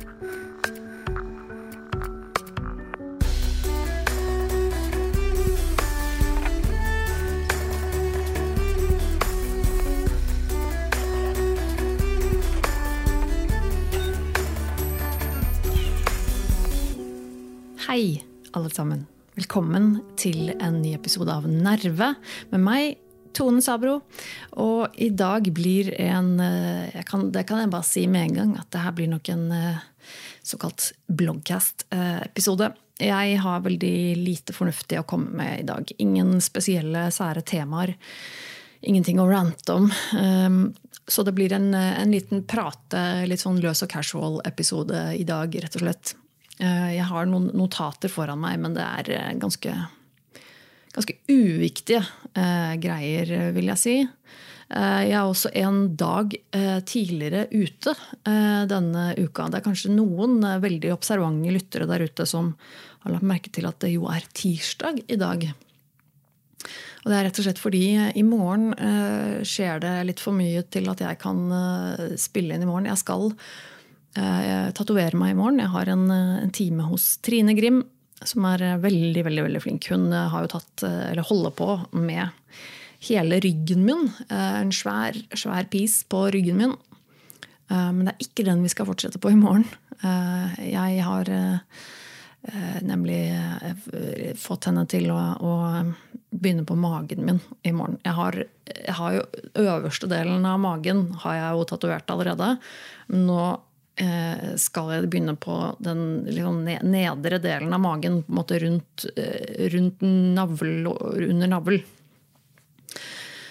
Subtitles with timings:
[0.00, 0.06] Hei,
[18.56, 19.02] alle sammen.
[19.36, 22.14] Velkommen til en ny episode av Nerve
[22.48, 23.00] med meg,
[23.36, 23.98] Tone Sabro.
[24.62, 28.52] Og i dag blir en eh, kan, Det kan jeg bare si med en gang,
[28.62, 29.82] at det her blir nok en eh,
[30.42, 32.72] såkalt bloggcast-episode.
[33.00, 35.92] Jeg har veldig lite fornuftig å komme med i dag.
[35.98, 37.94] Ingen spesielle, sære temaer.
[38.84, 39.90] Ingenting å rante om.
[40.16, 40.62] Ehm,
[41.08, 45.76] så det blir en, en liten prate, litt sånn løs og casual-episode i dag, rett
[45.80, 46.14] og slett.
[46.60, 49.74] Eh, jeg har noen notater foran meg, men det er eh, ganske,
[50.92, 52.02] ganske uviktige
[52.34, 53.96] eh, greier, vil jeg si.
[54.70, 56.34] Jeg er også en dag
[56.86, 57.90] tidligere ute
[58.70, 59.48] denne uka.
[59.50, 62.52] Det er kanskje noen veldig observante lyttere der ute som
[63.02, 65.48] har lagt merke til at det jo er tirsdag i dag.
[67.02, 67.82] Og det er rett og slett fordi
[68.14, 68.70] i morgen
[69.42, 71.42] skjer det litt for mye til at jeg kan
[72.14, 72.86] spille inn i morgen.
[72.92, 73.32] Jeg skal
[74.76, 75.60] tatovere meg i morgen.
[75.62, 77.84] Jeg har en, eh, time hos Trine Grim,
[78.24, 79.86] som er eh, veldig veldig, veldig flink.
[79.90, 82.28] Hun har jo tatt, eller holder på med
[83.08, 84.08] hele ryggen min.
[84.28, 86.76] En svær, svær pis på ryggen min.
[87.70, 89.64] Men det er ikke den vi skal fortsette på i morgen.
[90.02, 91.30] Jeg har
[92.82, 93.20] nemlig
[94.40, 95.52] fått henne til å, å
[96.34, 98.00] begynne på magen min i morgen.
[98.02, 98.38] Jeg har,
[98.74, 99.24] jeg har jo
[99.60, 102.54] Øverste delen av magen har jeg jo tatovert allerede.
[103.14, 103.42] Nå
[104.00, 109.04] Eh, skal jeg begynne på den liksom nedre delen av magen, på en måte rundt,
[109.16, 110.86] eh, rundt navl,
[111.28, 111.82] under navl.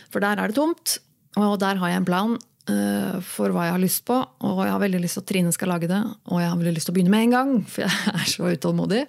[0.10, 0.98] For der er det tomt,
[1.40, 2.38] og der har jeg en plan
[2.72, 4.18] eh, for hva jeg har lyst på.
[4.48, 6.76] Og jeg har veldig lyst til at Trine skal lage det, og jeg har veldig
[6.78, 9.04] lyst til å begynne med en gang, for jeg er så utålmodig.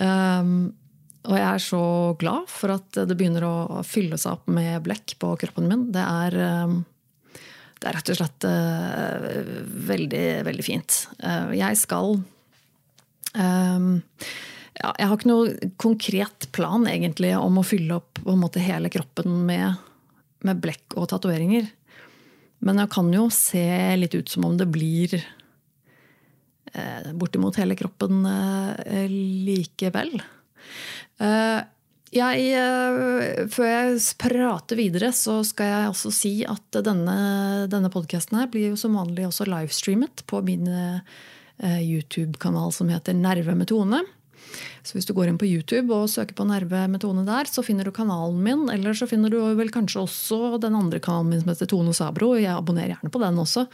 [0.00, 0.54] Um,
[1.28, 1.82] og jeg er så
[2.20, 5.90] glad for at det begynner å fylle seg opp med blekk på kroppen min.
[5.92, 6.78] Det er um,
[7.80, 9.26] det er rett og slett uh,
[9.88, 10.96] veldig, veldig fint.
[11.24, 13.92] Uh, jeg skal um,
[14.76, 19.46] ja, Jeg har ikke noe konkret plan egentlig om å fylle opp måte, hele kroppen
[19.48, 19.80] med,
[20.46, 21.68] med blekk og tatoveringer.
[22.66, 28.22] Men jeg kan jo se litt ut som om det blir eh, bortimot hele kroppen
[29.46, 30.20] likevel.
[31.20, 31.60] Eh,
[32.10, 38.40] jeg, eh, før jeg prater videre, så skal jeg også si at denne, denne podkasten
[38.50, 44.02] blir jo som vanlig også livestreamet på min eh, YouTube-kanal som heter Nerve med Tone.
[44.82, 47.64] Så hvis du går inn på YouTube og søker på Nerve med Tone der, så
[47.66, 48.66] finner du kanalen min.
[48.72, 52.32] Eller så finner du vel kanskje også den andre kanalen min som heter Tone Sabro.
[52.40, 53.66] Jeg abonnerer gjerne på den også.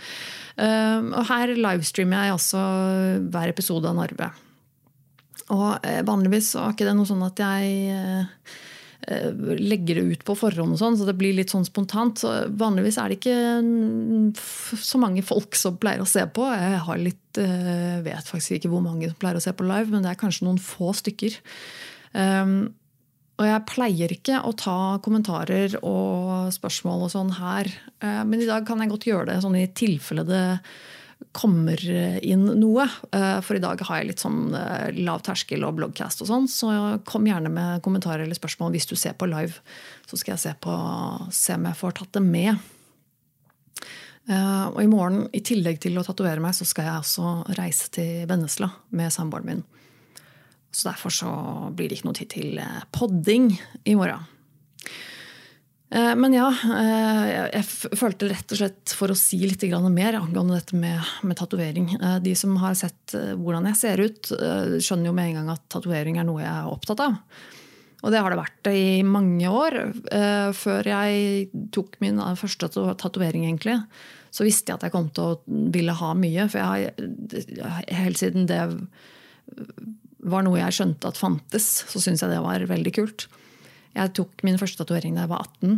[0.57, 2.65] Eh, og her livestreamer jeg altså
[3.31, 4.31] hver episode av Narve.
[5.55, 8.57] Og eh, vanligvis er ikke det noe sånn at jeg eh,
[9.07, 12.23] legger det ut på forhånd, og sånn, så det blir litt sånn spontant.
[12.23, 14.39] Så vanligvis er det ikke
[14.83, 16.47] så mange folk som pleier å se på.
[16.51, 17.41] Jeg har litt,
[18.07, 20.49] vet faktisk ikke hvor mange som pleier å se på live, men det er kanskje
[20.49, 21.39] noen få stykker.
[22.17, 22.59] Um,
[23.37, 27.69] og jeg pleier ikke å ta kommentarer og spørsmål og sånn her,
[28.01, 30.45] men i dag kan jeg godt gjøre det sånn i tilfelle det
[31.37, 31.81] kommer
[32.25, 32.87] inn noe.
[33.13, 36.49] Eh, for i dag har jeg litt sånn eh, lav terskel og bloggcast og sånn,
[36.49, 36.71] så
[37.09, 39.61] kom gjerne med kommentarer eller spørsmål hvis du ser på live.
[40.09, 40.77] Så skal jeg se, på,
[41.35, 42.69] se om jeg får tatt det med.
[44.29, 47.91] Eh, og i morgen, i tillegg til å tatovere meg, så skal jeg også reise
[47.97, 49.67] til Vennesla med samboeren min.
[50.77, 51.31] Så derfor så
[51.73, 52.59] blir det ikke noe tid til
[52.93, 53.55] podding
[53.89, 54.25] i morgen.
[55.91, 60.59] Eh, men ja, eh, jeg følte rett og slett for å si litt mer angående
[60.59, 61.93] dette med, med tatovering.
[62.01, 64.33] Eh, de som har sett hvordan jeg ser ut,
[64.83, 67.21] skjønner jo med en gang at tatovering er noe jeg er opptatt av.
[68.05, 69.75] Og det har det vært i mange år.
[70.55, 73.79] Før jeg tok min første tatovering, egentlig,
[74.31, 76.45] så visste jeg at jeg kom til å ville ha mye.
[76.53, 76.93] For jeg
[77.57, 78.61] har, helt siden det
[80.29, 83.27] var noe jeg skjønte at fantes, så syntes jeg det var veldig kult.
[83.97, 85.77] Jeg tok min første tatovering da jeg var 18.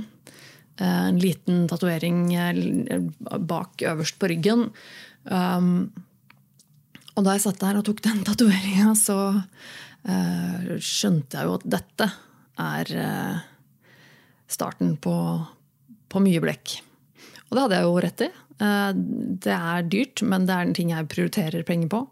[0.79, 3.01] Eh, en liten tatovering eh,
[3.39, 4.69] bak øverst på ryggen.
[5.25, 5.91] Um,
[7.19, 11.71] og da jeg satt der og tok den tatoveringa, så uh, skjønte jeg jo at
[11.79, 12.11] dette
[12.63, 13.41] er uh,
[14.51, 15.15] starten på,
[16.09, 16.79] på, mye blekk.
[17.49, 18.31] Og det hadde jeg jo rett i.
[18.59, 18.93] Uh,
[19.47, 22.05] det er dyrt, men det er en ting jeg prioriterer penger på.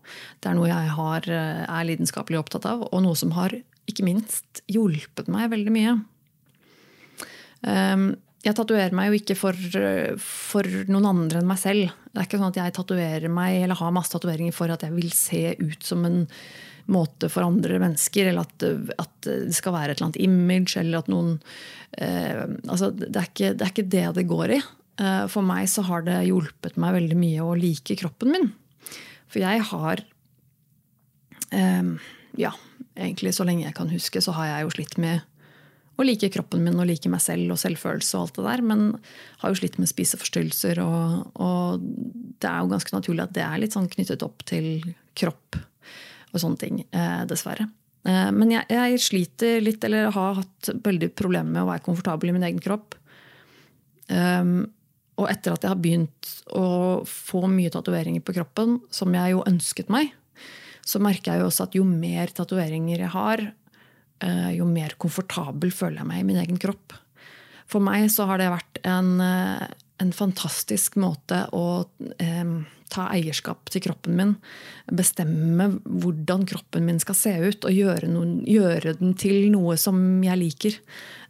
[0.43, 3.55] Det er noe jeg har, er lidenskapelig opptatt av, og noe som har
[3.87, 5.97] ikke minst hjulpet meg veldig mye.
[7.67, 8.07] Ehm,
[8.47, 9.59] jeg tatoverer meg jo ikke for,
[10.23, 11.91] for, noen andre enn meg selv.
[12.13, 15.11] Det er ikke sånn at jeg meg eller har masse tatoveringer for at jeg vil
[15.15, 16.25] se ut som en
[16.87, 18.63] måte for andre mennesker, eller at,
[19.03, 21.33] at det skal være et eller annet image, eller at noen
[21.99, 24.61] eh, altså, det, er ikke, det, er ikke, det det går i.
[25.03, 28.47] Eh, for meg så har det hjulpet meg veldig mye å like kroppen min.
[29.27, 30.05] For jeg har
[31.51, 31.91] eh,
[32.39, 32.55] Ja,
[32.97, 35.25] egentlig så lenge jeg kan huske, så har jeg jo slitt med
[35.97, 38.19] å like kroppen min og like meg selv og selvfølelse.
[38.19, 39.01] og alt det der, Men
[39.41, 40.83] har jo slitt med spiseforstyrrelser.
[40.85, 41.81] Og, og,
[42.37, 44.85] det er jo ganske naturlig at det er litt sånn knyttet opp til
[45.17, 46.85] kropp og sånne ting.
[46.93, 47.71] Eh, dessverre.
[48.05, 52.31] Eh, men jeg, jeg, sliter litt, eller har hatt veldig problemer med å være komfortabel
[52.31, 52.99] i min egen kropp.
[54.07, 54.69] Um,
[55.17, 56.67] og etter at jeg har begynt å
[57.09, 60.13] få mye tatoveringer på kroppen, som jeg jo ønsket meg,
[60.87, 63.43] så merker jeg jo også at jo mer tatoveringer jeg har,
[64.25, 66.95] Eh, jo mer komfortabel føler jeg meg i min egen kropp.
[67.69, 69.67] For meg så har det vært en, eh,
[70.01, 71.85] en fantastisk måte å
[72.23, 72.55] eh,
[72.89, 74.35] ta eierskap til kroppen min.
[74.89, 79.99] Bestemme hvordan kroppen min skal se ut, og gjøre, noen, gjøre den til noe som
[80.25, 80.79] jeg liker.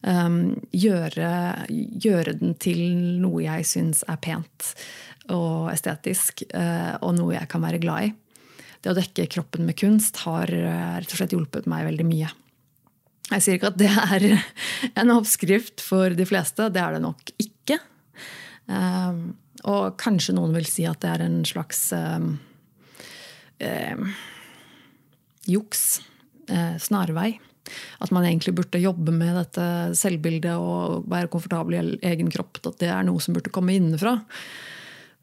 [0.06, 1.30] Um, gjøre,
[1.72, 2.82] gjøre, den til
[3.22, 4.68] noe jeg syns er pent
[5.32, 8.12] og estetisk, uh, og noe jeg kan være glad i.
[8.86, 12.28] Det å dekke kroppen med kunst har rett og slett hjulpet meg veldig mye.
[13.32, 14.26] Jeg sier ikke at det er
[15.02, 16.68] en oppskrift for de fleste.
[16.70, 17.80] Det er det nok ikke.
[18.70, 19.34] Um,
[19.66, 22.36] og kanskje noen vil si at det er en slags um,
[23.58, 24.06] um,
[25.50, 25.98] juks.
[26.46, 27.32] Uh, snarvei.
[27.98, 29.66] At man egentlig burde jobbe med dette
[29.98, 32.62] selvbildet og være komfortabel i egen kropp.
[32.62, 34.20] At det er noe som burde komme innenfra.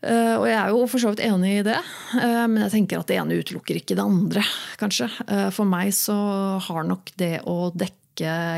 [0.03, 1.77] Uh, og jeg er jo for så vidt enig i det,
[2.17, 4.43] uh, men jeg tenker at det ene utelukker ikke det andre.
[4.81, 5.07] kanskje.
[5.29, 6.15] Uh, for meg så
[6.65, 8.01] har nok det å dekke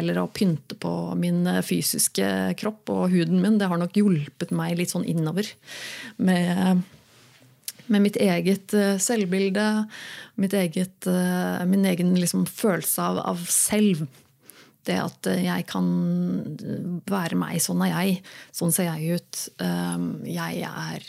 [0.01, 2.25] eller å pynte på min fysiske
[2.59, 5.47] kropp og huden min, det har nok hjulpet meg litt sånn innover.
[6.17, 6.81] Med,
[7.87, 9.85] med mitt eget selvbilde,
[10.43, 11.07] mitt eget,
[11.71, 14.03] min egen liksom følelse av, av selv.
[14.85, 15.87] Det at jeg kan
[17.09, 17.59] være meg.
[17.63, 18.19] Sånn er jeg.
[18.53, 19.43] Sånn ser jeg ut.
[19.59, 21.07] Um, jeg er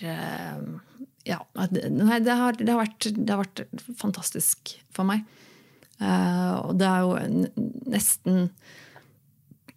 [0.57, 0.79] um,
[1.27, 1.41] Ja.
[1.59, 3.65] Nei, det har, det har, vært, det har vært
[4.01, 5.27] fantastisk for meg.
[5.97, 7.15] Og det er jo
[7.89, 8.51] nesten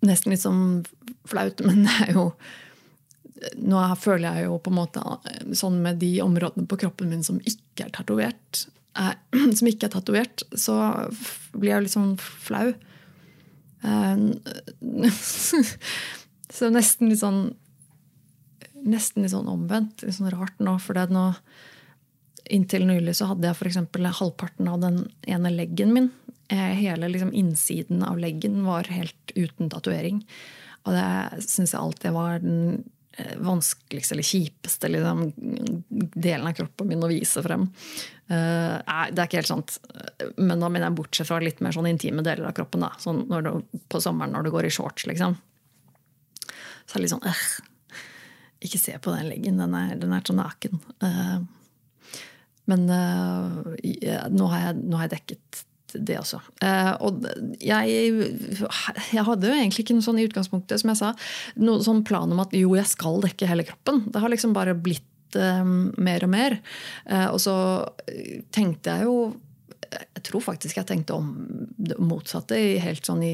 [0.06, 0.64] Nesten litt sånn
[1.28, 2.32] flaut, men det er jo
[3.64, 5.02] Nå føler jeg jo på en måte
[5.56, 8.66] sånn med de områdene på kroppen min som ikke er tatovert,
[9.58, 10.76] som ikke er tatovert, så
[11.54, 12.74] blir jeg litt sånn flau.
[13.84, 14.18] Eh,
[16.58, 17.44] så nesten litt sånn
[18.80, 20.06] Nesten litt sånn omvendt.
[20.06, 20.78] Litt sånn rart nå.
[20.80, 21.34] For det nå,
[22.56, 23.80] inntil nylig så hadde jeg f.eks.
[24.22, 26.08] halvparten av den ene leggen min.
[26.48, 30.22] Eh, hele liksom, innsiden av leggen var helt uten tatovering.
[30.88, 32.86] Og det syns jeg alltid var den
[33.44, 35.26] vanskeligste eller kjipeste liksom,
[36.16, 37.68] delen av kroppen min å vise frem.
[38.30, 39.78] Uh, nei, det er ikke helt sant.
[40.38, 42.86] Men da mener jeg bortsett fra litt mer sånn intime deler av kroppen.
[42.86, 42.92] Da.
[43.02, 43.52] Sånn du,
[43.90, 45.38] på sommeren når du går i shorts, liksom.
[46.90, 47.46] Så er det litt sånn øh,
[48.66, 50.82] Ikke se på den leggen, den er, den er så naken.
[51.04, 51.40] Uh,
[52.70, 56.40] men uh, nå, har jeg, nå har jeg dekket det også.
[56.66, 57.26] Eh, og
[57.64, 58.00] jeg,
[59.14, 61.12] jeg, hadde jo egentlig ikke noe sånn i utgangspunktet, som jeg sa,
[61.62, 64.06] noe sånn plan om at jo, jeg skal dekke hele kroppen.
[64.10, 65.64] Det har liksom bare blitt eh,
[65.98, 66.60] mer og mer.
[67.10, 67.56] Eh, og så
[68.56, 69.20] tenkte jeg jo
[69.90, 71.30] jeg tror faktisk jeg tenkte om
[71.82, 73.34] det motsatte helt sånn i,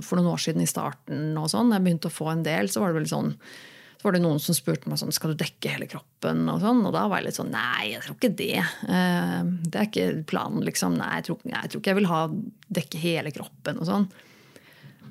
[0.00, 1.34] for noen år siden i starten.
[1.36, 1.74] og sånn.
[1.76, 3.73] Jeg begynte å få en del, så var det vel sånn så
[4.04, 6.42] var det noen som spurte meg sånn, skal du dekke hele kroppen.
[6.52, 8.60] Og sånn, og da var jeg litt sånn nei, jeg tror ikke det.
[8.60, 10.64] Eh, det er ikke planen.
[10.66, 10.98] liksom.
[11.00, 12.20] Nei, jeg tror, jeg tror ikke jeg vil ha
[12.80, 13.80] dekke hele kroppen.
[13.80, 14.04] og sånn.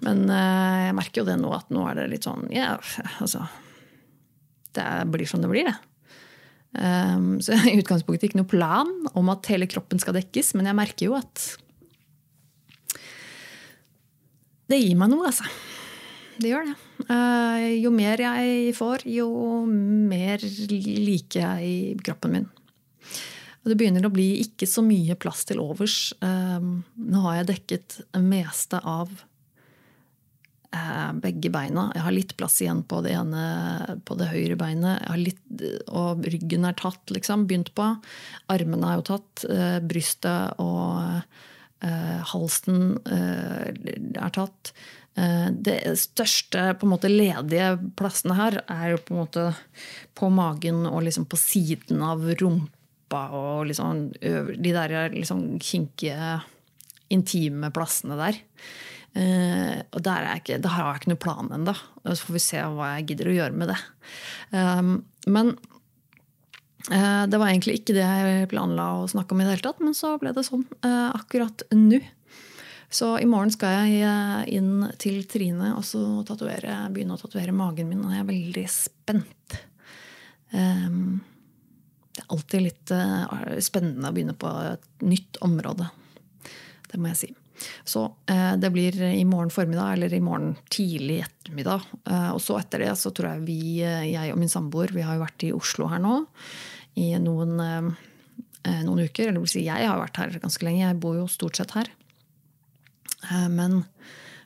[0.06, 2.76] Men eh, jeg merker jo det nå, at nå er det litt sånn ja,
[3.24, 3.46] altså
[4.76, 5.76] Det blir som det blir, det.
[6.74, 10.78] Um, så i utgangspunktet ikke noe plan om at hele kroppen skal dekkes, men jeg
[10.78, 11.52] merker jo at
[14.70, 15.46] det gir meg noe, altså
[16.42, 16.78] det gjør det.
[17.12, 19.28] Eh, jo mer jeg får, jo
[19.68, 22.50] mer liker jeg kroppen min.
[23.64, 26.14] Og det begynner å bli ikke så mye plass til overs.
[26.24, 29.12] Eh, nå har jeg dekket det meste av
[30.76, 31.90] eh, begge beina.
[31.96, 33.46] Jeg har litt plass igjen på det ene,
[34.08, 35.08] på det høyre beinet.
[35.20, 35.44] Litt,
[35.92, 37.48] og ryggen er tatt, liksom.
[37.48, 37.88] Begynt på.
[38.52, 39.48] Armene er jo tatt.
[39.88, 41.24] Brystet og
[41.84, 44.72] halsen er tatt.
[45.14, 49.44] Eh, det største på en måte, ledige plassene her er jo på en måte
[50.18, 56.40] på magen og liksom på siden av rumpa og liksom de der liksom kinkige,
[57.14, 58.42] intime plassene der.
[59.14, 61.76] Uh, og der, ikke, har jeg ikke noen plan ennå.
[62.02, 63.78] Så får vi se hva jeg gidder å gjøre med det.
[64.50, 64.96] Um,
[65.30, 65.54] men
[66.84, 69.94] det var egentlig ikke det jeg planla å snakke om i det hele tatt, men
[69.96, 72.02] så ble det sånn akkurat nå.
[72.94, 76.00] Så i morgen skal jeg inn til Trine og så
[76.94, 78.04] begynne å tatovere magen min.
[78.06, 79.56] Og jeg er veldig spent.
[80.54, 81.24] Um,
[82.14, 85.88] det er alltid litt uh, spennende å begynne på et nytt område.
[86.92, 87.32] Det må jeg si.
[87.82, 91.90] Så uh, det blir i morgen formiddag eller i morgen tidlig ettermiddag.
[92.06, 95.18] Uh, og så etter det så tror jeg vi, jeg og min samboer, vi har
[95.18, 96.20] jo vært i Oslo her nå
[97.02, 99.32] i noen, noen uker.
[99.32, 100.86] Eller vil si, jeg har vært her ganske lenge.
[100.86, 101.90] Jeg bor jo stort sett her.
[103.50, 103.84] Men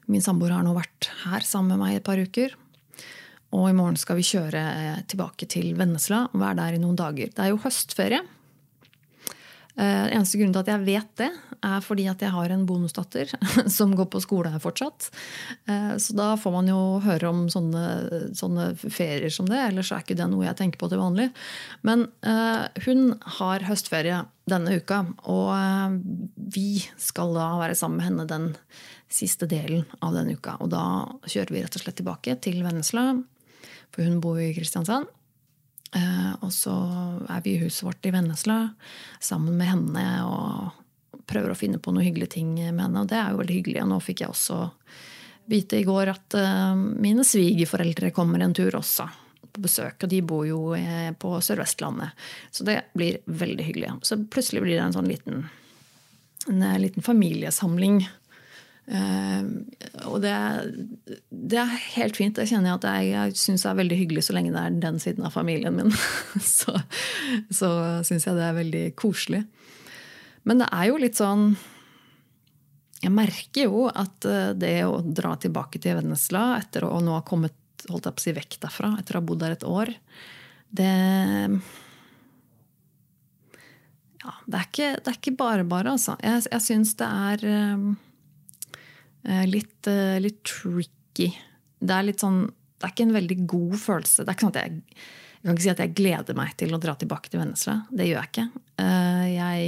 [0.08, 2.56] min samboer har nå vært her sammen med meg et par uker.
[3.56, 6.98] Og i morgen skal vi kjøre eh, tilbake til Vennesla og være der i noen
[7.00, 7.32] dager.
[7.32, 8.22] Det er jo høstferie.
[9.78, 11.30] Eh, eneste grunnen til at jeg vet det,
[11.68, 13.30] er fordi at jeg har en bonusdatter
[13.78, 15.10] som går på skole fortsatt.
[15.70, 17.84] Eh, så da får man jo høre om sånne,
[18.38, 19.60] sånne ferier som det.
[19.68, 21.30] Ellers er ikke det noe jeg tenker på til vanlig.
[21.86, 22.08] Men
[22.86, 25.98] hun har høstferie denne uka, og
[26.36, 28.48] vi skal da være sammen med henne den
[29.12, 30.58] siste delen av denne uka.
[30.64, 30.84] Og da
[31.28, 33.12] kjører vi rett og slett tilbake til Vennesla
[33.94, 35.10] for hun bor i Kristiansand.
[35.96, 36.74] Eh, og så
[37.32, 38.64] er vi i huset vårt i Vennesla
[39.24, 43.04] sammen med henne og prøver å finne på noen hyggelige ting med henne.
[43.04, 43.84] Og det er jo veldig hyggelig.
[43.84, 44.60] Og nå fikk jeg også
[45.48, 49.08] vite i går at eh, mine svigerforeldre kommer en tur også
[49.54, 50.04] på besøk.
[50.04, 52.28] Og de bor jo eh, på Sør-Vestlandet.
[52.52, 53.96] Så det blir veldig hyggelig.
[54.08, 55.48] Så plutselig blir det en sånn liten,
[56.52, 58.04] en liten familiesamling
[58.88, 60.34] og det,
[61.28, 62.38] det, er helt fint.
[62.38, 65.00] Det kjenner jeg at jeg, jeg syns er veldig hyggelig så lenge det er den
[65.04, 65.92] siden av familien min.
[66.58, 66.78] så
[67.52, 67.70] så
[68.08, 69.44] syns jeg det er veldig koselig.
[70.48, 71.50] Men det er jo litt sånn
[73.04, 77.26] Jeg merker jo at eh, det å dra tilbake til Vennesla etter å nå ha
[77.28, 77.56] kommet
[77.92, 79.92] holdt jeg på å si, vekk derfra, etter å ha bodd der et år,
[80.74, 80.94] det
[84.24, 86.18] ja, det, er ikke, det bare bare, altså.
[86.26, 87.86] Jeg, jeg syns det er Eh,
[89.28, 91.32] litt, eh, litt, tricky.
[91.80, 94.22] Det er litt sånn Det er ikke en veldig god følelse.
[94.22, 94.82] Det er ikke sånn at jeg,
[95.42, 97.74] jeg kan ikke si at jeg gleder meg til å dra tilbake til Vennesla.
[97.90, 98.46] Det gjør jeg ikke.
[98.84, 99.66] Eh, jeg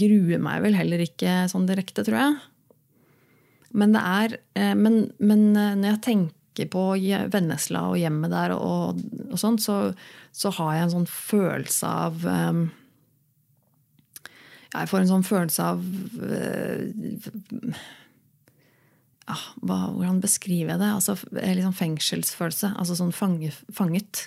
[0.00, 2.40] gruer meg vel heller ikke sånn direkte, tror jeg.
[3.76, 6.82] Men er Men, men når jeg tenker på
[7.32, 9.92] Vennesla og hjemmet der, og, og sånn, så,
[10.32, 12.28] så, har jeg en sånn følelse av
[14.72, 15.84] Jeg får en sånn følelse av
[19.28, 20.90] ja, hva, Hvordan beskriver jeg det?
[20.90, 22.72] Altså, liksom fengselsfølelse.
[22.80, 24.26] Altså sånn fange, fanget.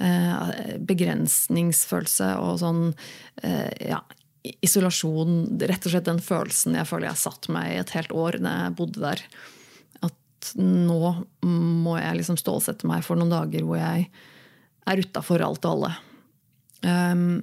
[0.00, 2.82] Eh, begrensningsfølelse og sånn
[3.44, 4.00] eh, ja,
[4.64, 5.58] isolasjon.
[5.60, 8.56] Rett og slett den følelsen jeg føler jeg satt meg i et helt år da
[8.64, 9.24] jeg bodde der.
[10.08, 14.08] At nå må jeg liksom stålsette meg for noen dager hvor jeg
[14.90, 15.92] er utafor alt og alle.
[16.80, 17.42] Um,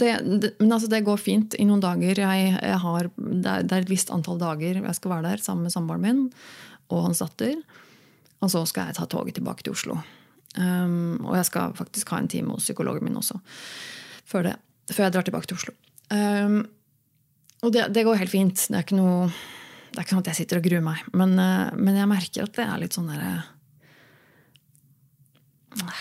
[0.00, 2.18] det, det, men altså det går fint i noen dager.
[2.22, 5.74] Jeg, jeg har, det, er, et visst antall dager jeg skal være der sammen med
[5.74, 6.20] samboeren min
[6.92, 7.56] og hans datter.
[8.42, 9.98] Og så skal jeg ta toget tilbake til Oslo.
[10.58, 13.38] Um, og jeg skal faktisk ha en time hos psykologen min også
[14.28, 14.56] før, det,
[14.92, 15.74] før jeg drar tilbake til Oslo.
[16.12, 16.58] Um,
[17.62, 18.66] og det, det, går helt fint.
[18.68, 19.30] Det er ikke noe
[19.92, 21.00] det er ikke sånn at jeg sitter og gruer meg.
[21.16, 23.42] Men, uh, men jeg merker at det er litt sånn derre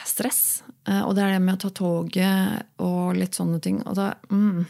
[0.08, 0.62] stress.
[0.90, 3.82] Eh, og det er det med å ta toget og litt sånne ting.
[3.86, 4.64] Og da mm,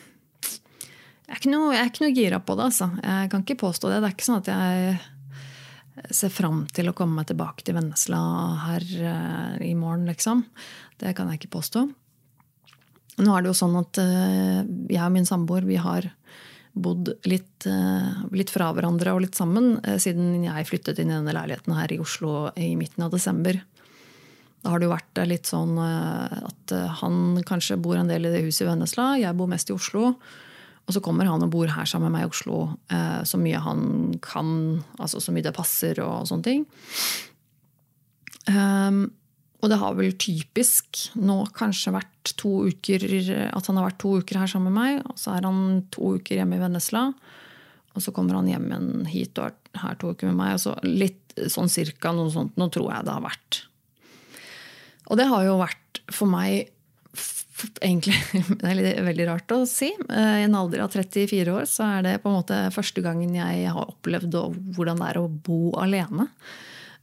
[1.32, 2.92] jeg, er noe, jeg, er ikke noe, gira på det, altså.
[3.00, 4.02] Jeg kan ikke påstå det.
[4.02, 8.22] Det er ikke sånn at jeg ser fram til å komme meg tilbake til Vennesla
[8.66, 10.44] her uh, i morgen, liksom.
[11.00, 11.86] Det kan jeg ikke påstå.
[13.22, 16.10] Nå er det jo sånn at uh, jeg og min samboer vi har
[16.72, 17.66] bodd litt,
[18.32, 21.98] litt, fra hverandre og litt sammen siden jeg flyttet inn i denne leiligheten her i
[22.00, 23.60] Oslo i midten av desember.
[24.62, 28.28] Da har det jo vært litt sånn eh, at eh, han kanskje bor en del
[28.28, 30.14] i det huset i Vennesla, jeg bor mest i Oslo.
[30.90, 32.60] Og så kommer han og bor her sammen med meg i Oslo
[32.94, 33.82] eh, så mye han
[34.22, 34.54] kan,
[35.02, 36.64] altså så mye det passer og sånne ting.
[38.50, 39.04] Um,
[39.62, 43.04] og det har vel typisk nå kanskje vært to uker
[43.46, 45.04] at han har vært to uker her sammen med meg.
[45.06, 47.12] Og så er han to uker hjemme i Vennesla.
[47.94, 50.58] Og så kommer han hjem hit og er her to uker med meg.
[50.58, 52.58] Og så litt sånn cirka noe sånt.
[52.58, 53.62] Nå tror jeg det har vært.
[55.12, 56.72] Og det har jo vært for meg
[57.84, 58.16] egentlig
[58.62, 59.92] Det er veldig rart å si.
[59.92, 63.36] Eh, I en alder av 34 år så er det på en måte første gangen
[63.38, 64.38] jeg har opplevd
[64.76, 66.30] hvordan det er å bo alene.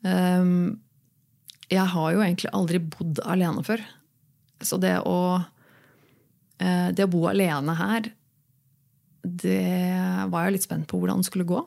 [0.09, 0.81] Ehm,
[1.69, 3.85] jeg har jo egentlig aldri bodd alene før.
[4.65, 5.19] Så det å,
[6.59, 8.13] eh, det å bo alene her
[9.29, 11.61] det var jeg litt spent på hvordan det skulle gå.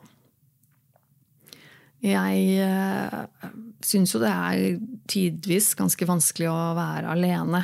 [2.02, 3.52] Jeg uh,
[3.86, 7.62] syns jo det er tidvis ganske vanskelig å være alene.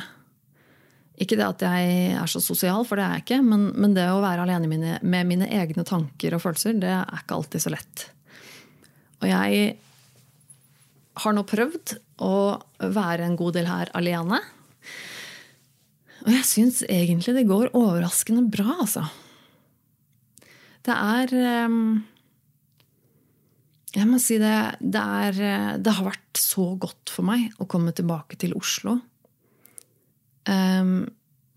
[1.19, 4.07] Ikke det at jeg er så sosial, for det er jeg ikke, men, men det
[4.07, 7.73] å være alene mine, med mine egne tanker og følelser, det er ikke alltid så
[7.73, 8.05] lett.
[9.19, 9.65] Og jeg
[11.19, 12.35] har nå prøvd å
[12.79, 14.39] være en god del her alene.
[16.23, 19.03] Og jeg syns egentlig det går overraskende bra, altså.
[20.87, 21.83] Det er ehm,
[23.95, 27.93] Jeg må si det, det er Det har vært så godt for meg å komme
[27.97, 28.99] tilbake til Oslo.
[30.49, 31.07] Um,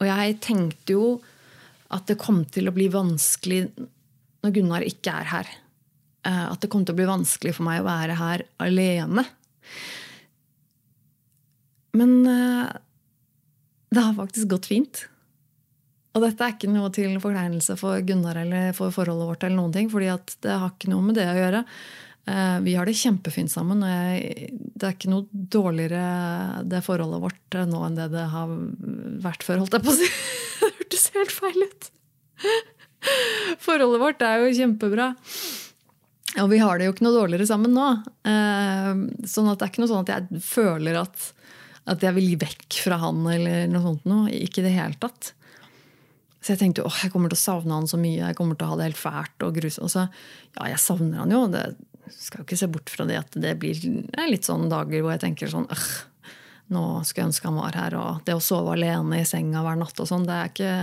[0.00, 1.06] og jeg tenkte jo
[1.92, 3.66] at det kom til å bli vanskelig
[4.42, 5.52] når Gunnar ikke er her.
[6.26, 9.26] Uh, at det kom til å bli vanskelig for meg å være her alene.
[11.98, 12.68] Men uh,
[13.92, 15.06] det har faktisk gått fint.
[16.12, 19.44] Og dette er ikke noe til forkleinelse for Gunnar eller for forholdet vårt.
[19.44, 20.10] eller noen ting, fordi
[20.44, 21.62] det har ikke noe med det å gjøre.
[22.26, 23.82] Eh, vi har det kjempefint sammen.
[23.82, 28.52] og jeg, Det er ikke noe dårligere det forholdet vårt nå enn det det har
[29.24, 29.62] vært før.
[29.62, 30.12] holdt jeg på å si.
[30.62, 31.90] Det hørtes helt feil ut!
[33.64, 35.08] Forholdet vårt er jo kjempebra.
[36.40, 37.88] Og vi har det jo ikke noe dårligere sammen nå.
[38.30, 38.92] Eh,
[39.26, 41.28] sånn at det er ikke noe sånn at jeg føler at,
[41.90, 44.30] at jeg vil vekk fra han eller noe sånt noe.
[44.30, 45.32] Ikke i det hele tatt.
[46.42, 48.22] Så jeg tenkte åh, jeg kommer til å savne han så mye.
[48.22, 49.86] jeg kommer til å ha det helt fælt og grusomt.
[49.86, 50.06] Og så,
[50.56, 51.44] ja, jeg savner han jo.
[51.50, 51.66] det
[52.10, 53.78] skal jo ikke se bort fra det at det blir
[54.30, 55.90] litt sånne dager hvor jeg tenker sånn øh,
[56.72, 57.94] Nå skulle jeg ønske han var her.
[58.00, 60.76] Og det å sove alene i senga hver natt og sånn, det er ikke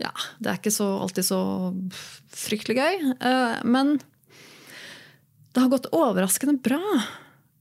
[0.00, 1.40] ja, det er ikke så, alltid så
[2.30, 3.00] fryktelig gøy.
[3.18, 3.96] Eh, men
[5.50, 6.80] det har gått overraskende bra.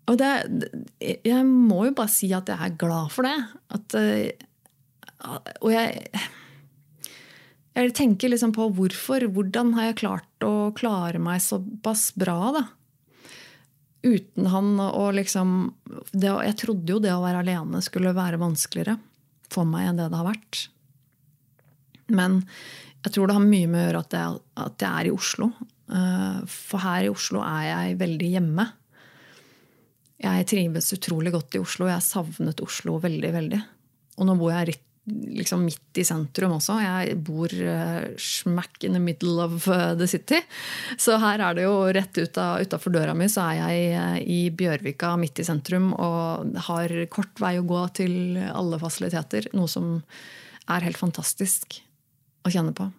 [0.09, 0.29] Og det,
[1.01, 3.35] jeg må jo bare si at jeg er glad for det.
[3.75, 4.29] At, eh,
[5.59, 6.05] og jeg
[7.79, 9.25] jeg tenker liksom på hvorfor.
[9.33, 12.65] Hvordan har jeg klart å klare meg såpass bra, da?
[13.99, 15.73] Uten han og liksom
[16.13, 18.95] det, Jeg trodde jo det å være alene skulle være vanskeligere
[19.51, 20.61] for meg enn det det har vært.
[22.15, 22.39] Men
[23.03, 25.49] jeg tror det har mye med å gjøre at jeg, at jeg er i Oslo.
[25.89, 28.65] Eh, for her i Oslo er jeg veldig hjemme.
[30.19, 31.87] Jeg trives utrolig godt i Oslo.
[31.91, 33.61] Jeg savnet Oslo veldig, veldig.
[34.19, 34.73] Og nå bor jeg
[35.09, 36.77] liksom midt i sentrum også.
[36.83, 40.39] Jeg bor uh, smack in the middle of uh, the city.
[40.97, 45.15] Så her er det jo rett utafor døra mi så er jeg uh, i Bjørvika
[45.19, 49.51] midt i sentrum og har kort vei å gå til alle fasiliteter.
[49.57, 49.97] Noe som
[50.69, 51.81] er helt fantastisk
[52.45, 52.89] å kjenne på.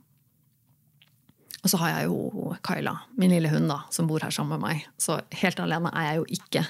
[1.61, 4.65] Og så har jeg jo Kyla, min lille hund, da, som bor her sammen med
[4.65, 4.87] meg.
[5.01, 6.63] Så helt alene er jeg jo ikke.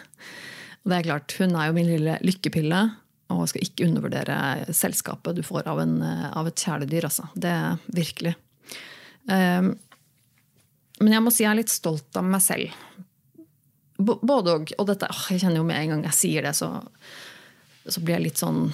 [0.80, 2.80] Og det er klart, Hun er jo min lille lykkepille.
[3.30, 7.06] Og skal ikke undervurdere selskapet du får av, en, av et kjæledyr.
[7.06, 7.28] Altså.
[7.34, 8.34] Det er virkelig.
[9.30, 9.74] Um,
[11.00, 12.74] men jeg må si jeg er litt stolt av meg selv.
[14.00, 14.72] Både og.
[14.76, 16.72] Og dette, åh, jeg kjenner jo med en gang jeg sier det, så,
[17.86, 18.66] så blir jeg litt sånn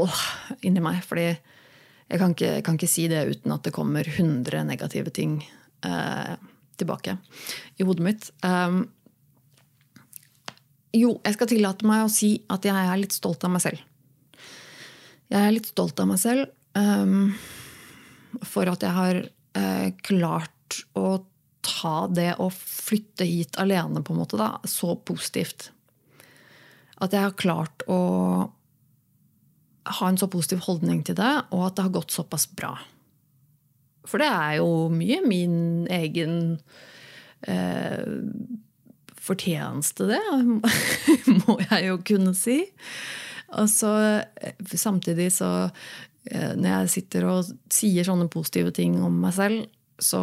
[0.00, 0.24] åh,
[0.64, 1.02] inni meg.
[1.04, 5.38] Fordi jeg kan ikke, kan ikke, si det uten at det kommer 100 negative ting
[5.86, 6.34] eh,
[6.80, 7.16] tilbake
[7.80, 8.28] i hodet mitt.
[8.44, 8.84] Um,
[10.94, 13.80] jo, jeg skal tillate meg å si at jeg er litt stolt av meg selv.
[15.32, 17.32] Jeg er litt stolt av meg selv um,
[18.44, 21.24] for at jeg har uh, klart å
[21.64, 25.70] ta det å flytte hit alene på en måte da, så positivt.
[27.00, 28.00] At jeg har klart å
[29.84, 32.76] ha en så positiv holdning til det, og at det har gått såpass bra.
[34.08, 35.56] For det er jo mye min
[35.92, 36.36] egen
[37.48, 38.04] eh,
[39.24, 40.22] fortjeneste, det,
[41.44, 42.58] må jeg jo kunne si.
[43.60, 43.92] Og så
[44.40, 45.50] eh, samtidig så
[46.30, 49.66] eh, Når jeg sitter og sier sånne positive ting om meg selv,
[50.02, 50.22] så,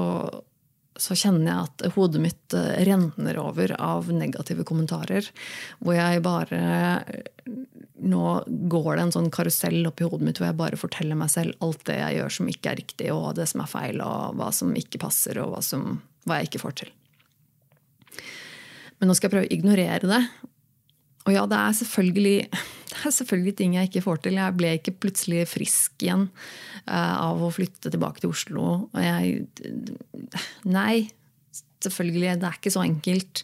[1.00, 5.28] så kjenner jeg at hodet mitt eh, renner over av negative kommentarer.
[5.80, 6.62] Hvor jeg bare
[8.02, 8.22] Nå
[8.72, 11.84] går det en sånn karusell oppi hodet mitt hvor jeg bare forteller meg selv alt
[11.86, 14.72] det jeg gjør som ikke er riktig, og det som er feil, og hva som
[14.74, 16.89] ikke passer, og hva, som, hva jeg ikke får til.
[18.98, 20.22] Men nå skal jeg prøve å ignorere det
[21.22, 21.76] og ja, det er,
[22.92, 24.40] det er selvfølgelig ting jeg ikke får til.
[24.40, 26.28] Jeg ble ikke plutselig frisk igjen
[26.88, 28.70] uh, av å flytte tilbake til Oslo.
[28.90, 29.44] Og jeg
[30.66, 31.12] Nei,
[31.84, 32.40] selvfølgelig.
[32.42, 33.44] Det er ikke så enkelt.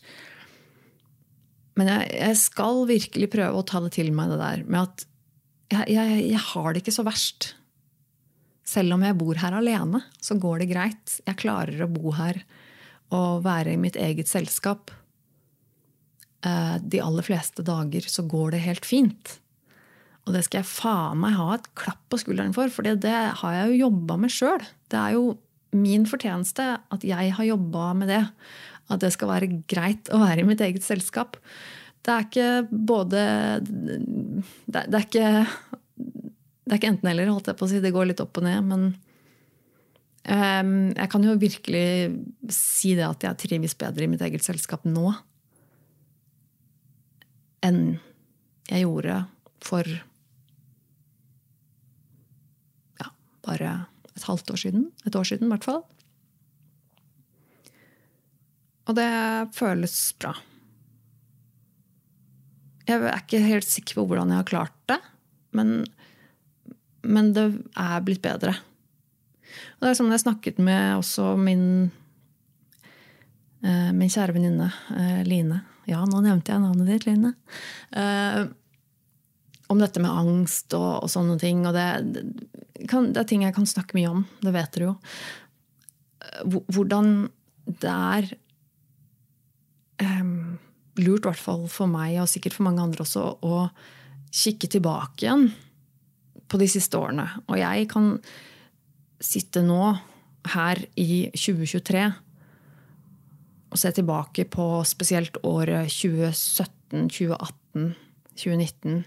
[1.77, 5.05] Men jeg, jeg skal virkelig prøve å ta det til meg, det der med at
[5.67, 7.51] jeg, jeg, jeg har det ikke så verst.
[8.67, 11.19] Selv om jeg bor her alene, så går det greit.
[11.27, 12.41] Jeg klarer å bo her
[13.15, 14.91] og være i mitt eget selskap.
[16.45, 19.37] Eh, de aller fleste dager så går det helt fint.
[20.27, 23.55] Og det skal jeg faen meg ha et klapp på skulderen for, for det har
[23.55, 24.63] jeg jo jobba med sjøl.
[24.91, 25.37] Det er jo
[25.77, 28.23] min fortjeneste at jeg har jobba med det.
[28.91, 31.39] At det skal være greit å være i mitt eget selskap.
[32.03, 33.21] Det er ikke både
[33.65, 35.31] Det det er ikke
[36.67, 37.79] det er ikke enten-eller, holdt jeg på å si.
[37.79, 38.65] Det går litt opp og ned.
[38.67, 38.81] Men
[40.27, 41.87] um, jeg kan jo virkelig
[42.51, 45.13] si det at jeg trives bedre i mitt eget selskap nå
[47.65, 47.99] enn
[48.67, 49.21] jeg gjorde
[49.63, 49.87] for
[52.99, 53.07] ja,
[53.45, 53.71] bare
[54.15, 54.89] et halvt år siden.
[55.05, 55.83] Et år siden, i hvert fall.
[58.87, 59.09] Og det
[59.55, 60.33] føles bra.
[62.87, 64.99] Jeg er ikke helt sikker på hvordan jeg har klart det,
[65.57, 65.81] men,
[67.03, 68.55] men det er blitt bedre.
[69.77, 71.65] Og det er som jeg snakket med også min,
[73.63, 75.59] eh, min kjære venninne eh, Line.
[75.87, 77.33] Ja, nå nevnte jeg navnet ditt, Line.
[77.95, 78.47] Uh,
[79.71, 81.63] om dette med angst og, og sånne ting.
[81.67, 81.87] Og det,
[82.89, 84.25] kan, det, er ting jeg kan snakke mye om.
[84.43, 84.95] Det vet dere jo.
[86.75, 87.13] Hvordan
[87.67, 88.27] det er
[90.03, 90.57] um,
[90.99, 93.67] lurt, i hvert fall for meg, og sikkert for mange andre også, å
[94.33, 95.49] kikke tilbake igjen
[96.47, 97.27] på de siste årene.
[97.47, 98.13] Og jeg kan
[99.23, 99.81] sitte nå,
[100.47, 102.05] her i 2023,
[103.67, 107.93] og se tilbake på spesielt året 2017, 2018,
[108.37, 109.05] 2019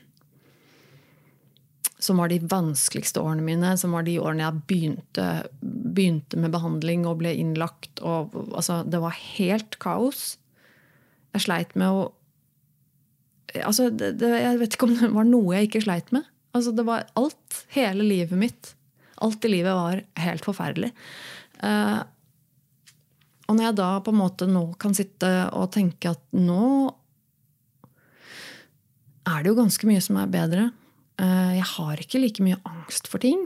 [2.01, 3.75] som var de vanskeligste årene mine.
[3.79, 5.27] Som var de årene jeg begynte,
[5.61, 8.01] begynte med behandling og ble innlagt.
[8.01, 10.39] Og, altså, det var helt kaos.
[11.37, 12.07] Jeg sleit med å
[13.67, 16.29] altså, det, det, Jeg vet ikke om det var noe jeg ikke sleit med.
[16.57, 17.65] Altså, det var alt.
[17.77, 18.73] Hele livet mitt.
[19.21, 20.95] Alt i livet var helt forferdelig.
[21.61, 22.01] Uh,
[23.51, 26.65] og når jeg da på en måte nå kan sitte og tenke at nå
[29.27, 30.69] er det jo ganske mye som er bedre.
[31.21, 33.43] Eh, jeg har ikke like mye angst for ting.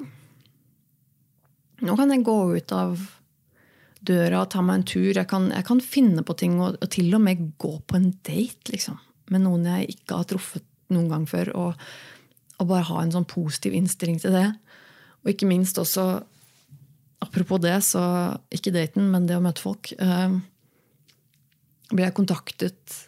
[1.85, 3.01] Nå kan jeg gå ut av
[4.05, 5.11] døra og ta meg en tur.
[5.17, 8.11] Jeg kan, jeg kan finne på ting og, og, til og med gå på en
[8.27, 9.01] date liksom,
[9.33, 11.51] med noen jeg ikke har truffet noen gang før.
[11.57, 11.89] Og,
[12.59, 14.47] og, bare ha en sånn positiv innstilling til det.
[15.25, 16.07] Og ikke minst også
[17.25, 18.03] Apropos det, så
[18.53, 19.93] ikke daten, men det å møte folk.
[19.97, 20.39] Eh,
[21.95, 23.01] ble jeg kontaktet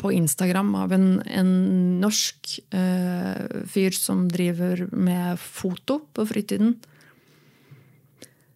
[0.00, 1.52] på Instagram av en, en
[2.02, 6.74] norsk eh, fyr som driver med foto på fritiden.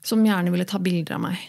[0.05, 1.47] Som gjerne ville ta bilder av meg.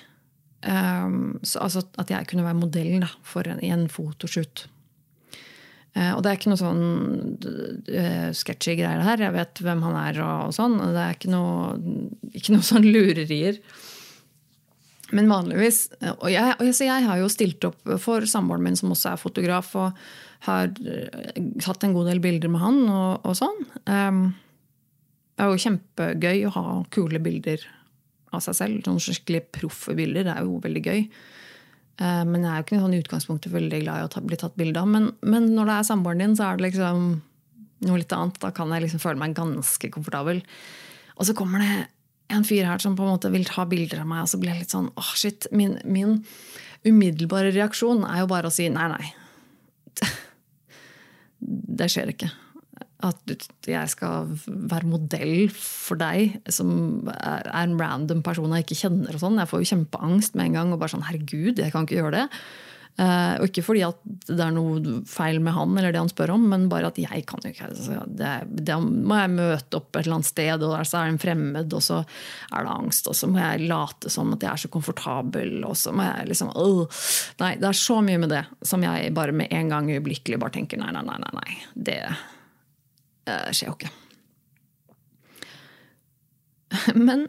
[0.66, 4.66] Um, så, altså at jeg kunne være modell da, for en, i en fotoshoot.
[5.96, 6.86] Uh, og det er ikke noe sånn
[7.40, 9.22] uh, sketchy greier her.
[9.24, 10.78] Jeg vet hvem han er og, og sånn.
[10.84, 12.00] Og det er ikke noe,
[12.36, 13.62] ikke noe sånn lurerier.
[15.14, 18.94] Men vanligvis Og jeg, og jeg, jeg har jo stilt opp for samboeren min, som
[18.94, 19.94] også er fotograf, og
[20.48, 23.62] har eh, tatt en god del bilder med han og, og sånn.
[23.86, 24.20] Um,
[25.36, 27.64] det er jo kjempegøy å ha kule bilder
[28.36, 28.84] av seg selv.
[28.86, 30.28] Sånn skikkelig proffe bilder.
[30.28, 31.02] Det er jo veldig gøy.
[31.96, 34.40] Uh, men jeg er jo ikke sånn i utgangspunktet veldig glad i å ta, bli
[34.40, 34.90] tatt bilde av.
[34.92, 37.06] Men, men, når det er samboeren din, så er det liksom
[37.86, 38.40] noe litt annet.
[38.44, 40.42] Da kan jeg liksom føle meg ganske komfortabel.
[41.16, 41.74] Og så kommer det
[42.36, 44.52] en fyr her som på en måte vil ta bilder av meg, og så blir
[44.52, 45.48] jeg litt sånn åh, shit.
[45.56, 46.18] Min, min
[46.86, 49.14] umiddelbare reaksjon er jo bare å si nei, nei.
[51.80, 52.32] Det skjer ikke.
[53.04, 53.34] At
[53.68, 59.18] jeg skal være modell for deg, som er en random person jeg ikke kjenner.
[59.18, 59.42] og sånn.
[59.42, 60.72] Jeg får jo kjempeangst med en gang.
[60.74, 62.30] og bare sånn, herregud, jeg kan ikke gjøre det.
[62.96, 63.98] Uh, og ikke fordi at
[64.30, 67.26] det er noe feil med han, eller det han spør om, men bare at jeg
[67.28, 70.78] kan jo ikke altså, det, det, må jeg møte opp et eller annet sted, og
[70.88, 74.14] så er det en fremmed, og så er det angst, og så må jeg late
[74.14, 77.04] som at jeg er så komfortabel, og så må jeg liksom uh.
[77.42, 80.56] Nei, det er så mye med det som jeg bare med en gang øyeblikkelig bare
[80.56, 81.60] tenker nei, nei, nei, nei, nei.
[81.76, 82.00] det
[83.30, 83.92] uh, skjer jo ikke.
[87.08, 87.28] Men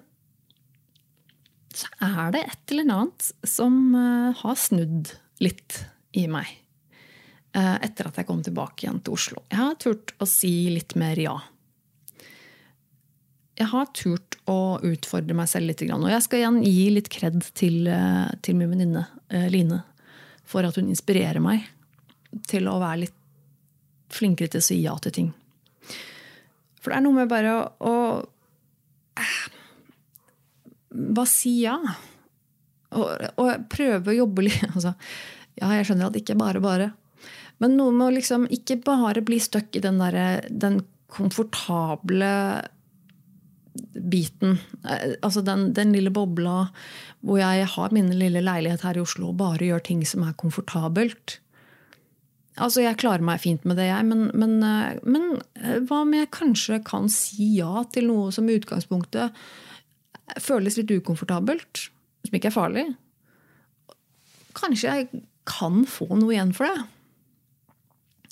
[1.76, 3.74] så er det et eller annet som
[4.40, 5.10] har snudd
[5.44, 5.82] litt
[6.16, 6.48] i meg
[7.52, 9.42] uh, etter at jeg kom tilbake igjen til Oslo.
[9.52, 11.34] Jeg har turt å si litt mer ja.
[13.60, 15.84] Jeg har turt å utfordre meg selv litt.
[15.84, 17.88] Og jeg skal igjen gi litt kred til,
[18.44, 19.04] til min venninne
[19.52, 19.82] Line
[20.46, 21.66] for at hun inspirerer meg
[22.46, 23.16] til å være litt
[24.12, 25.32] flinkere til å si ja til ting.
[26.86, 27.94] For det er noe med bare å, å
[30.96, 31.74] Bare si ja.
[32.94, 34.94] Og, og prøve å jobbe litt altså,
[35.58, 36.92] Ja, jeg skjønner at det ikke bare bare.
[37.58, 40.78] Men noe med å liksom ikke bare bli stuck i den, der, den
[41.10, 42.30] komfortable
[43.96, 44.60] biten.
[45.24, 46.68] Altså den, den, lille bobla
[47.24, 50.36] hvor jeg har min lille leilighet her i Oslo og bare gjør ting som er
[50.38, 51.40] komfortabelt.
[52.56, 54.58] Altså, Jeg klarer meg fint med det, jeg, men, men,
[55.04, 55.26] men
[55.88, 59.36] hva om jeg kanskje kan si ja til noe som i utgangspunktet
[60.42, 61.86] føles litt ukomfortabelt,
[62.26, 62.86] som ikke er farlig,
[64.56, 66.86] kanskje jeg kan få noe igjen for det.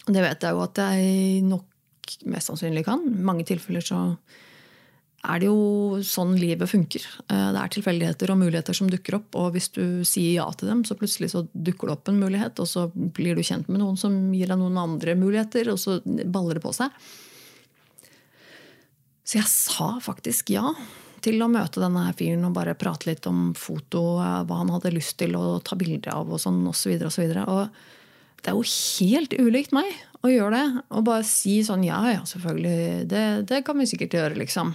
[0.08, 3.04] Det vet jeg jo at jeg nok mest sannsynlig kan.
[3.08, 4.00] I mange tilfeller så
[5.24, 7.04] er det jo sånn livet funker.
[7.32, 9.38] Eh, det er tilfeldigheter og muligheter som dukker opp.
[9.40, 12.60] Og hvis du sier ja til dem, så plutselig så dukker det opp en mulighet.
[12.60, 15.98] Og så blir du kjent med noen som gir deg noen andre muligheter, og så
[16.04, 16.92] baller det på seg.
[19.24, 20.68] Så jeg sa faktisk ja
[21.24, 24.92] til å møte denne fyren og bare prate litt om foto, eh, hva han hadde
[24.92, 26.98] lyst til å ta bilde av og sånn osv.
[27.00, 29.88] Og, så videre, og, så det er jo helt ulikt meg
[30.20, 30.82] å gjøre det.
[30.92, 34.74] Og bare si sånn ja, ja, selvfølgelig, det, det kan vi sikkert gjøre, liksom.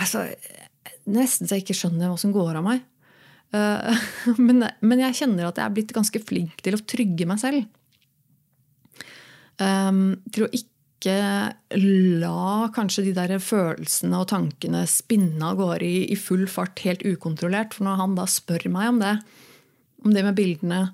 [0.00, 0.26] Altså,
[1.04, 2.84] Nesten så jeg ikke skjønner hva som går av meg.
[3.54, 4.04] Uh,
[4.46, 7.66] men, men, jeg kjenner at jeg er blitt ganske flink til å trygge meg selv.
[9.60, 10.72] Um, til å ikke
[11.76, 17.04] la kanskje de der følelsene og tankene spinne av gårde i, i, full fart, helt
[17.04, 17.76] ukontrollert.
[17.76, 19.18] For når han da spør meg om det,
[20.04, 20.86] om det med bildene,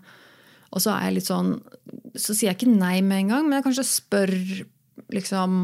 [0.70, 1.48] og så er jeg litt sånn
[2.14, 4.34] Så sier jeg ikke nei med en gang, men jeg kanskje spør
[5.10, 5.54] liksom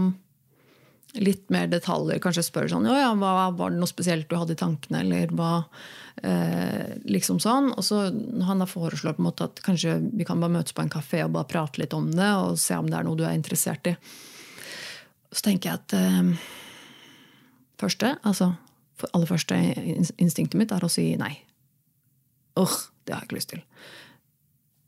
[1.20, 2.20] litt mer detaljer.
[2.22, 5.02] Kanskje spørre sånn ja, hva, Var det noe spesielt du hadde i tankene?
[5.04, 5.66] Eller hva
[6.22, 7.72] eh, liksom sånn.
[7.76, 8.06] Og så
[8.46, 11.24] han da foreslår på en måte at kanskje vi kan bare møtes på en kafé
[11.24, 13.90] og bare prate litt om det, og se om det er noe du er interessert
[13.90, 13.96] i.
[15.32, 16.32] Så tenker jeg at eh,
[17.82, 18.54] første, altså
[19.12, 19.56] aller første
[20.16, 21.34] instinktet mitt er å si nei.
[22.56, 23.64] Åh, det har jeg ikke lyst til.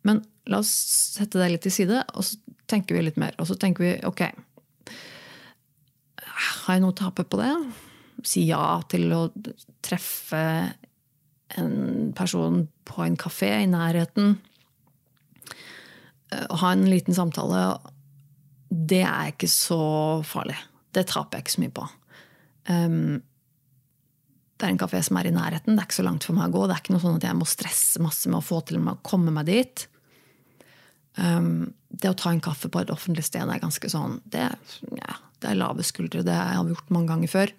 [0.08, 0.70] Men la oss
[1.18, 2.38] sette det litt til side, og så
[2.70, 3.36] tenker vi litt mer.
[3.40, 4.24] Og så tenker vi ok,
[6.38, 7.52] har jeg noe å tape på det?
[8.26, 9.22] Si ja til å
[9.84, 10.42] treffe
[11.58, 14.36] en person på en kafé i nærheten.
[16.50, 17.62] Og ha en liten samtale.
[18.68, 19.80] Det er ikke så
[20.28, 20.58] farlig.
[20.92, 21.86] Det taper jeg ikke så mye på.
[22.68, 23.20] Um,
[24.58, 25.76] det er en kafé som er i nærheten.
[25.76, 26.66] Det er ikke så langt for meg å gå.
[26.66, 28.98] Det er ikke noe sånn at jeg må stresse masse med å få til å
[29.06, 29.86] komme meg dit.
[31.18, 34.44] Um, det å ta en kaffe på et offentlig sted er ganske sånn Det,
[35.00, 36.22] ja, det er lave skuldre.
[36.26, 37.54] Det har vi gjort mange ganger før.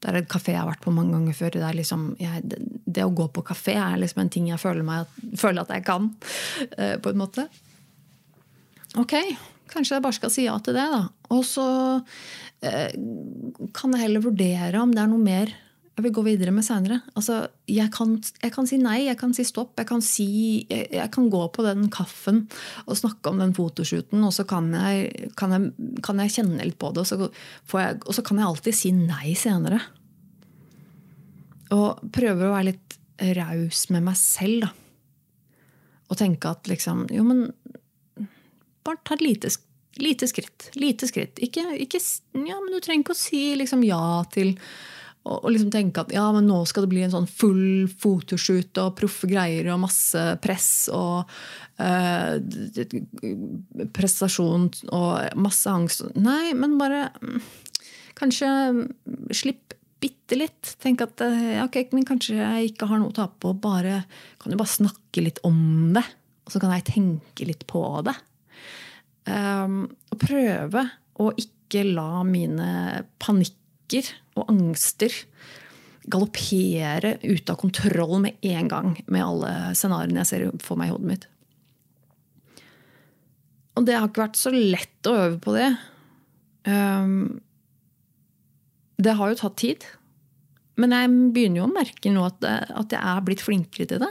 [0.00, 1.56] Det er en kafé jeg har vært på mange ganger før.
[1.56, 4.86] Det, liksom, jeg, det, det å gå på kafé er liksom en ting jeg føler,
[4.86, 6.10] meg, føler at jeg kan.
[6.76, 7.46] Uh, på en måte.
[9.00, 9.16] Ok,
[9.70, 11.02] kanskje jeg bare skal si ja til det, da.
[11.34, 11.66] Og så
[12.00, 12.90] uh,
[13.76, 15.52] kan jeg heller vurdere om det er noe mer
[16.00, 17.02] jeg vil gå videre med seinere.
[17.12, 19.74] Altså, jeg, jeg, kan si nei, jeg kan si stopp.
[19.76, 20.28] Jeg kan, si,
[20.70, 22.46] jeg, jeg kan gå på den kaffen
[22.86, 25.68] og snakke om den fotoshooten, og så kan jeg, kan
[26.04, 29.82] kan kjenne litt på det, og så, og så, kan jeg alltid si nei senere.
[31.76, 32.96] Og prøver å være litt
[33.36, 34.70] raus med meg selv, da.
[36.10, 37.44] Og tenke at liksom Jo, men
[38.82, 39.52] bare ta et lite,
[40.00, 40.70] lite skritt.
[40.80, 41.38] Lite skritt.
[41.44, 42.00] Ikke, ikke,
[42.40, 44.56] ja, men du trenger ikke å si liksom ja til
[45.28, 48.94] og, liksom tenke at ja, men nå skal det bli en sånn full fotoshoot og
[48.98, 51.28] proffe greier og masse press og
[51.82, 52.40] eh,
[53.96, 56.06] prestasjon og masse angst.
[56.16, 57.42] Nei, men bare mm,
[58.20, 58.48] Kanskje
[59.32, 60.74] slipp bitte litt.
[60.82, 63.54] Tenk at eh, ok, men kanskje jeg ikke har noe å tape på.
[63.64, 64.02] Bare,
[64.40, 66.04] kan jo bare snakke litt om det.
[66.44, 68.16] Og så kan jeg tenke litt på det.
[69.28, 70.84] Um, og prøve
[71.20, 72.68] å ikke la mine
[73.22, 74.08] panikker
[74.40, 75.14] og angster
[76.10, 80.94] galoppere ut av kontroll med en gang med alle scenarioene jeg ser for meg i
[80.94, 81.28] hodet mitt.
[83.78, 85.68] Og det har ikke vært så lett å øve på det.
[86.66, 87.40] Um,
[89.00, 89.86] det har jo tatt tid.
[90.80, 94.10] Men jeg begynner jo å merke nå at, at jeg er blitt flinkere til det.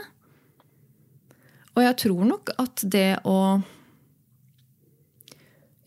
[1.76, 3.36] Og jeg tror nok at det å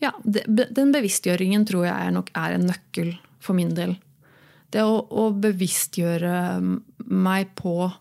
[0.02, 3.94] Ja, den bevisstgjøringen tror jeg nok er en nøkkel for min del.
[4.74, 6.38] Det å, å bevisstgjøre
[7.04, 7.92] meg på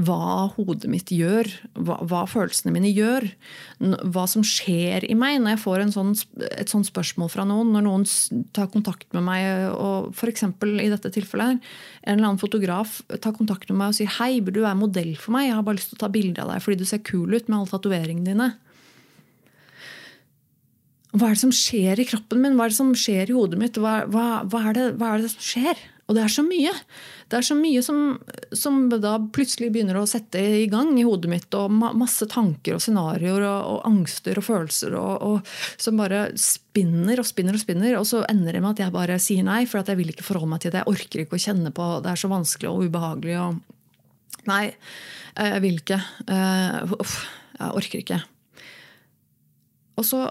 [0.00, 3.26] hva hodet mitt gjør, hva, hva, følelsene mine gjør.
[4.12, 6.14] Hva som skjer i meg når jeg får sånn,
[6.56, 7.72] et sånt spørsmål fra noen.
[7.74, 8.06] Når noen
[8.56, 10.46] tar kontakt med meg, og f.eks.
[10.46, 14.60] i dette tilfellet en eller annen fotograf tar kontakt med meg og sier 'Hei, burde
[14.60, 15.48] du være modell for meg?
[15.50, 17.48] Jeg har bare lyst til å ta bilde av deg fordi du ser kul ut
[17.48, 18.52] med alle tatoveringene dine'.
[21.10, 22.58] Hva er det som skjer i kroppen min?
[22.58, 23.78] Hva er det som skjer i hodet mitt?
[23.80, 25.80] Hva, hva, hva, er, det, hva er, det, som skjer?
[26.06, 26.70] Og det er så mye.
[27.30, 27.98] Det er så mye som,
[28.54, 31.48] som, da plutselig begynner å sette i gang i hodet mitt.
[31.58, 37.22] Og masse tanker og scenarioer og, og, angster og følelser og, og, som bare spinner
[37.22, 37.98] og spinner og spinner.
[37.98, 40.54] Og så ender det med at jeg bare sier nei, for jeg vil ikke forholde
[40.54, 40.84] meg til det.
[40.84, 43.38] Jeg orker ikke å kjenne på det er så vanskelig og ubehagelig.
[43.42, 44.64] Og nei,
[45.34, 46.02] jeg vil ikke.
[46.30, 47.22] Uh, uff,
[47.58, 48.22] jeg orker ikke.
[49.98, 50.28] Og så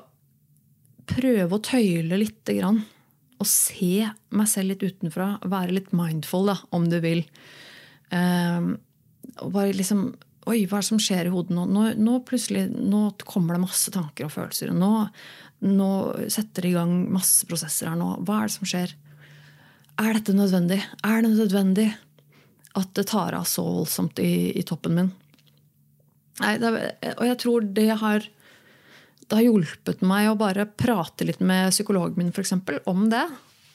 [1.09, 2.81] prøve å tøyle lite grann.
[3.39, 7.23] Og se meg selv litt utenfra, være litt mindful, da, om du vil.
[8.11, 8.75] Um,
[9.39, 10.11] bare liksom
[10.49, 11.67] Oi, hva er det som skjer i hodet nå?
[11.69, 12.13] Nå, nå
[12.89, 14.71] nå kommer det masse tanker og følelser.
[14.73, 14.89] Nå,
[15.67, 15.89] nå
[16.31, 18.15] setter det i gang masse prosesser her nå.
[18.25, 18.95] Hva er det som skjer?
[19.99, 20.79] Er dette nødvendig?
[21.05, 21.89] Er det nødvendig
[22.79, 25.11] at det tar av så voldsomt i, i toppen min?
[26.39, 26.71] Nei, det,
[27.17, 28.25] og jeg tror det har,
[29.29, 33.25] det har hjulpet meg å bare prate litt med psykologen min for eksempel, om det.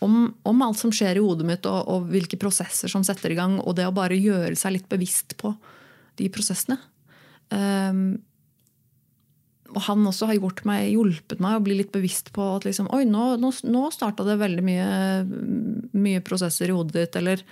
[0.04, 3.38] Om, om, alt som skjer i hodet mitt, og, og, hvilke prosesser som setter i
[3.38, 3.56] gang.
[3.62, 5.54] Og det å bare gjøre seg litt bevisst på
[6.18, 6.76] de prosessene.
[7.54, 8.18] Um,
[9.74, 10.38] og han også har
[10.68, 14.26] meg, hjulpet meg å bli litt bevisst på at liksom, oi, nå, nå, nå starta
[14.26, 14.88] det veldig mye,
[15.96, 17.18] mye, prosesser i hodet ditt.
[17.22, 17.42] Eller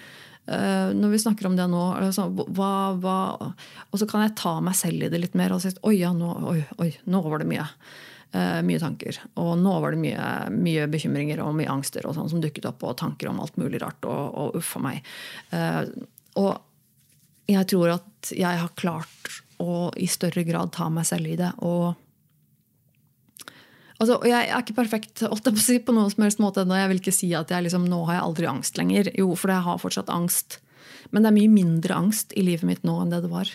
[0.42, 3.18] når vi snakker om det nå altså, hva, hva,
[3.94, 6.10] Og så kan jeg ta meg selv i det litt mer og si oi, ja,
[6.16, 7.68] nå, oi, oi, nå var det mye.
[8.32, 9.18] Uh, mye tanker.
[9.36, 12.82] Og nå var det mye, mye bekymringer og mye angster og sånn som dukket opp,
[12.88, 14.02] og tanker om alt mulig rart.
[14.08, 15.10] Og, og uff a meg.
[15.52, 15.84] Uh,
[16.40, 16.54] og
[17.52, 21.52] jeg tror at jeg har klart å i større grad ta meg selv i det.
[21.60, 21.92] Og
[24.02, 26.76] altså, jeg er ikke perfekt på, noen som helst måte ennå.
[26.78, 29.12] Jeg vil ikke si at jeg liksom, nå har jeg aldri angst lenger.
[29.18, 30.58] Jo, for jeg har fortsatt angst.
[31.14, 33.52] Men det er mye mindre angst i livet mitt nå enn det det var.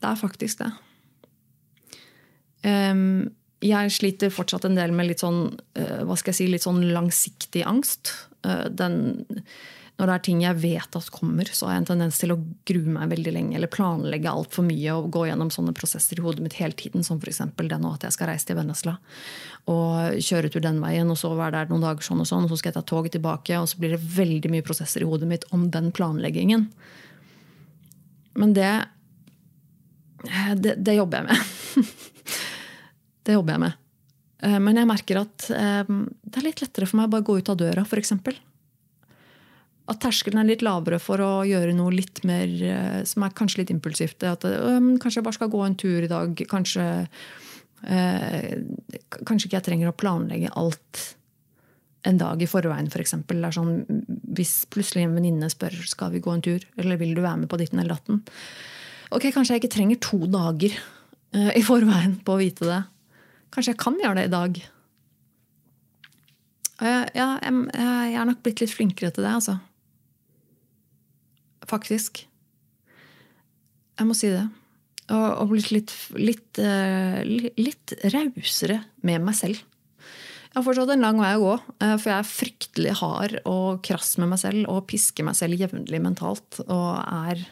[0.00, 0.70] Det er faktisk det.
[2.64, 3.30] Um,
[3.64, 5.42] jeg sliter fortsatt en del med litt sånn,
[5.76, 8.14] uh, hva skal jeg si, litt sånn langsiktig angst.
[8.46, 9.20] Uh, den
[10.00, 12.38] når det er ting jeg vet at kommer, så har jeg en tendens til å
[12.68, 16.40] grue meg veldig lenge eller planlegge altfor mye og gå gjennom sånne prosesser i hodet
[16.40, 17.42] mitt hele tiden, som f.eks.
[17.58, 18.96] det nå at jeg skal reise til Vennesla
[19.68, 22.54] og kjøre tur den veien, og så være der noen dager sånn og sånn, og
[22.54, 25.28] så skal jeg ta toget tilbake, og så blir det veldig mye prosesser i hodet
[25.28, 26.64] mitt om den planleggingen.
[28.40, 28.72] Men det
[30.56, 31.86] det, det jobber jeg med.
[33.28, 33.80] det jobber jeg med.
[34.48, 37.36] Eh, men jeg merker at eh, det er litt lettere for meg å bare gå
[37.40, 38.16] ut av døra, f.eks
[39.90, 43.62] at terskelen er litt lavere for å gjøre noe litt mer eh, som er kanskje
[43.62, 44.22] litt impulsivt.
[44.26, 46.42] At øh, kanskje jeg bare skal gå en tur i dag.
[46.50, 46.84] Kanskje,
[47.90, 48.52] øh,
[49.26, 51.06] kanskje ikke jeg trenger å planlegge alt
[52.08, 53.16] en dag i forveien, f.eks.
[53.28, 53.74] For sånn,
[54.36, 57.50] hvis plutselig en venninne spør skal vi gå en tur, eller vil du være med
[57.50, 58.22] på ditten eller datten.
[59.10, 60.76] Ok, Kanskje jeg ikke trenger to dager
[61.34, 62.82] øh, i forveien på å vite det.
[63.50, 64.60] Kanskje jeg kan gjøre det i dag.
[66.80, 67.34] Ja, jeg,
[67.74, 69.34] jeg, er nok blitt litt flinkere til det.
[69.34, 69.58] altså.
[71.70, 72.24] Faktisk.
[74.00, 74.46] Jeg må si det.
[75.10, 77.20] Og, og blitt litt, litt, uh,
[77.58, 79.64] litt rausere med meg selv.
[80.50, 83.82] Jeg har fortsatt en lang vei å gå, uh, for jeg er fryktelig hard og
[83.86, 87.44] krass med meg selv og pisker meg selv jevnlig mentalt og er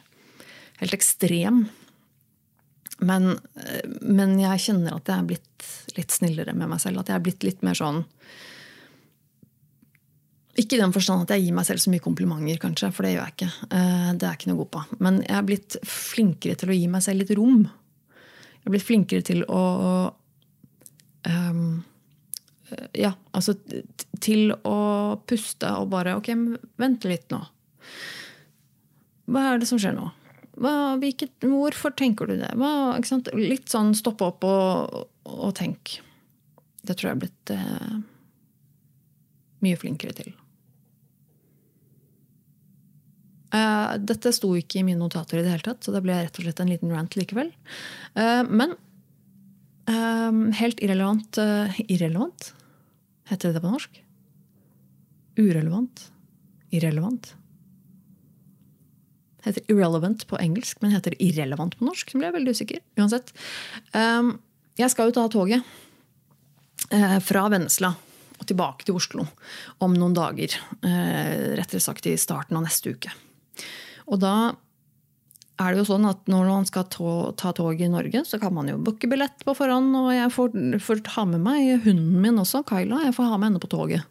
[0.80, 1.66] helt ekstrem.
[2.98, 7.02] Men, uh, men jeg kjenner at jeg er blitt litt snillere med meg selv.
[7.02, 8.04] At jeg er blitt litt mer sånn
[10.58, 13.14] ikke i den forstand at jeg gir meg selv så mye komplimenter, kanskje, for det
[13.14, 13.50] gjør jeg ikke.
[13.68, 14.84] Eh, det er jeg ikke noe god på.
[15.04, 17.60] Men jeg er blitt flinkere til å gi meg selv litt rom.
[18.58, 19.62] Jeg er blitt flinkere til å
[21.28, 21.62] um,
[22.98, 23.54] Ja, altså
[24.20, 24.78] til å
[25.30, 26.28] puste og bare Ok,
[26.76, 27.38] vente litt nå.
[29.28, 30.10] Hva er det som skjer nå?
[30.58, 32.50] Hva, hvilket, hvorfor tenker du det?
[32.58, 32.98] Hva,
[33.38, 36.00] litt sånn stoppe opp og, og tenk.
[36.82, 37.96] Det tror jeg er blitt eh,
[39.64, 40.34] mye flinkere til.
[43.48, 46.36] Uh, dette sto ikke i mine notater, i det hele tatt, så det ble rett
[46.36, 47.48] og slett en liten rant likevel.
[48.12, 48.74] Uh, men
[49.88, 51.40] uh, helt irrelevant
[51.88, 52.52] Irrelevant?
[53.30, 54.00] Heter det det på norsk?
[55.38, 56.02] Urelevant?
[56.74, 57.30] Irrelevant?
[59.46, 62.10] Heter irrelevant på engelsk, men heter irrelevant på norsk?
[62.10, 62.82] Så ble jeg veldig usikker.
[63.00, 63.32] Uansett.
[64.80, 65.62] jeg skal jo ta toget
[67.24, 67.92] fra Vennesla
[68.40, 69.28] og tilbake til Oslo
[69.84, 70.58] om noen dager.
[70.82, 73.14] Rettere sagt i starten av neste uke.
[74.08, 74.34] Og da
[75.58, 78.68] er det jo sånn at når man skal ta tog i Norge, så kan man
[78.70, 79.90] jo booke billett på forhånd.
[79.98, 83.02] Og jeg får, får ta med meg hunden min også, Kyla.
[83.08, 84.06] Jeg får ha med henne på toget.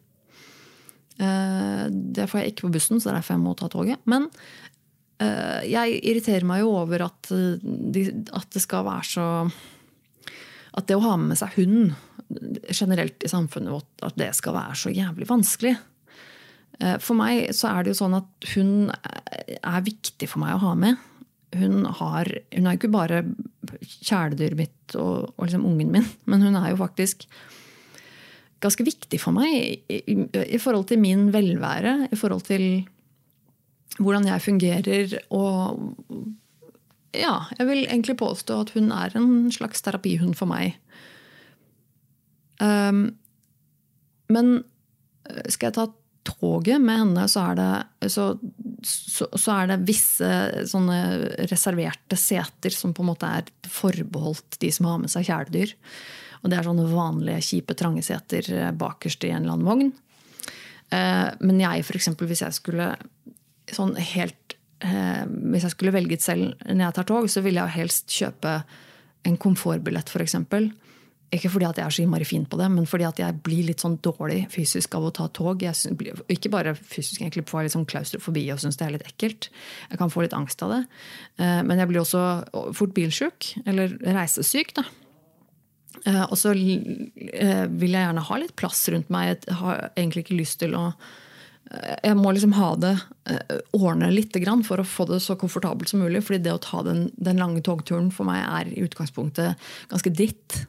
[1.17, 4.03] Eh, det får jeg ikke på bussen, så det er derfor jeg må ta toget.
[4.11, 4.27] Men
[5.23, 9.27] eh, jeg irriterer meg jo over at, at det skal være så
[10.77, 11.95] At det å ha med seg hund
[12.75, 15.77] generelt i samfunnet vårt, at det skal være så jævlig vanskelig.
[16.83, 20.63] Eh, for meg så er det jo sånn at hun er viktig for meg å
[20.67, 21.05] ha med.
[21.57, 23.21] Hun, har, hun er jo ikke bare
[23.81, 27.25] kjæledyret mitt og, og liksom ungen min, men hun er jo faktisk
[28.63, 32.87] ganske viktig for meg i, i, i, forhold til min velvære, i forhold til
[34.01, 35.13] hvordan jeg fungerer.
[35.33, 35.77] Og
[37.13, 40.73] ja, jeg vil egentlig påstå at hun er en slags terapihund for meg.
[42.57, 43.11] Um,
[44.33, 44.65] men
[45.53, 45.85] skal jeg ta
[46.27, 48.27] toget med henne, så er det, så,
[48.85, 50.31] så, så er det visse
[51.49, 55.73] reserverte seter som på en måte er forbeholdt de som har med seg kjæledyr.
[56.43, 59.95] Og det er sånne vanlige, kjipe, trange seter bakerst i en eller annen vogn.
[60.93, 62.91] Eh, men jeg, for eksempel, hvis jeg skulle
[63.75, 67.79] sånn helt eh, Hvis jeg skulle velget selv når jeg tar tog, så ville jeg
[67.81, 68.61] helst kjøpe
[69.27, 70.37] en komfortbillett, f.eks.
[71.35, 73.65] Ikke fordi at jeg er så innmari fin på det, men fordi at jeg blir
[73.67, 75.63] litt sånn dårlig fysisk av å ta tog.
[75.63, 75.75] Jeg,
[76.31, 79.49] ikke bare fysisk, egentlig får jeg litt sånn klaustrofobi og syns det er litt ekkelt.
[79.91, 80.79] Jeg kan få litt angst av det.
[81.43, 82.23] Eh, men jeg blir også
[82.77, 84.71] fort bilsjuk, eller reisesyk.
[84.79, 84.85] da.
[86.05, 89.43] Eh, og så eh, vil jeg gjerne ha litt plass rundt meg.
[89.49, 90.89] Jeg har egentlig ikke lyst til å
[91.67, 92.93] jeg må liksom ha det
[93.75, 94.31] ordne litt
[94.63, 96.21] for å få det så komfortabelt som mulig.
[96.23, 99.59] fordi det å ta den, den lange togturen for meg er i utgangspunktet
[99.91, 100.61] ganske dritt.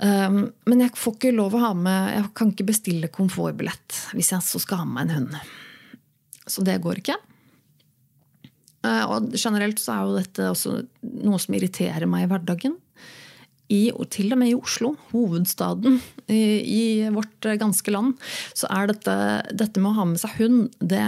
[0.00, 4.30] Um, men jeg får ikke lov å ha med Jeg kan ikke bestille komfortbillett hvis
[4.32, 5.34] jeg så skal ha med en hund.
[6.48, 7.18] Så det går ikke.
[8.80, 10.78] Uh, og generelt så er jo dette også
[11.20, 12.78] noe som irriterer meg i hverdagen.
[13.70, 16.82] I, og til og med i Oslo, hovedstaden i, i
[17.14, 18.16] vårt ganske land,
[18.56, 19.14] så er dette,
[19.54, 21.04] dette med å ha med seg hund, det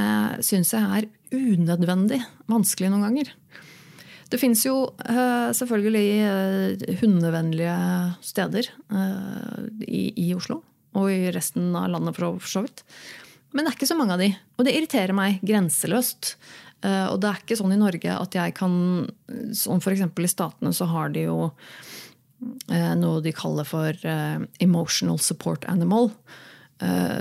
[0.47, 2.21] syns jeg er unødvendig
[2.53, 3.33] vanskelig noen ganger.
[4.33, 7.77] Det fins jo uh, selvfølgelig uh, hundevennlige
[8.25, 10.63] steder uh, i, i, Oslo.
[10.97, 12.81] Og i resten av landet, for så vidt.
[13.53, 14.31] Men det er ikke så mange av de.
[14.57, 16.37] Og det irriterer meg grenseløst.
[16.83, 18.73] og det er ikke sånn i Norge at jeg kan
[19.55, 20.03] Som f.eks.
[20.03, 21.53] i Statene så har de jo
[22.99, 23.93] noe de kaller for
[24.61, 26.11] emotional support animal.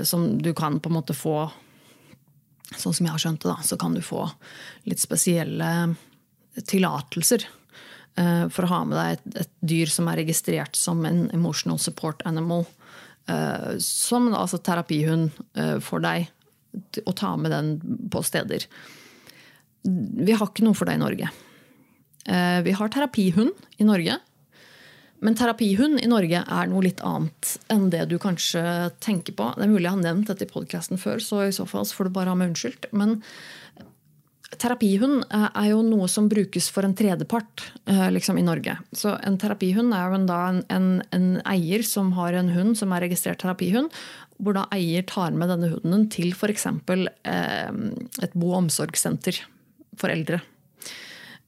[0.02, 1.50] som du kan på en måte få
[2.76, 4.24] Sånn som jeg har skjønt det, da, så kan du få
[4.88, 5.68] litt spesielle
[6.60, 7.46] tillatelser
[8.18, 11.80] uh, for å ha med deg et, et, dyr som er registrert som en emotional
[11.82, 12.66] support animal.
[13.30, 16.28] Uh, som altså terapihund uh, for deg.
[17.04, 17.72] Å ta med den
[18.12, 18.64] på steder.
[19.82, 21.26] Vi har ikke noe for det i Norge.
[22.22, 24.14] Vi har terapihund i Norge.
[25.22, 28.62] Men terapihund i Norge er noe litt annet enn det du kanskje
[29.02, 29.50] tenker på.
[29.54, 32.08] Det er mulig jeg har nevnt dette i podkasten før, så i så fall får
[32.08, 32.88] du bare ha meg unnskyldt.
[32.96, 33.20] Men
[34.60, 38.76] terapihund eh, er jo noe som brukes for en tredjepart eh, liksom, i Norge.
[38.96, 42.92] Så en terapihund er jo en, en, en, en, eier som har en hund som
[42.92, 43.92] er registrert terapihund.
[44.42, 46.66] Hvor da eier tar med denne hunden til f.eks.
[46.68, 47.74] Eh,
[48.26, 49.42] et bo- og omsorgssenter
[49.98, 50.42] for eldre.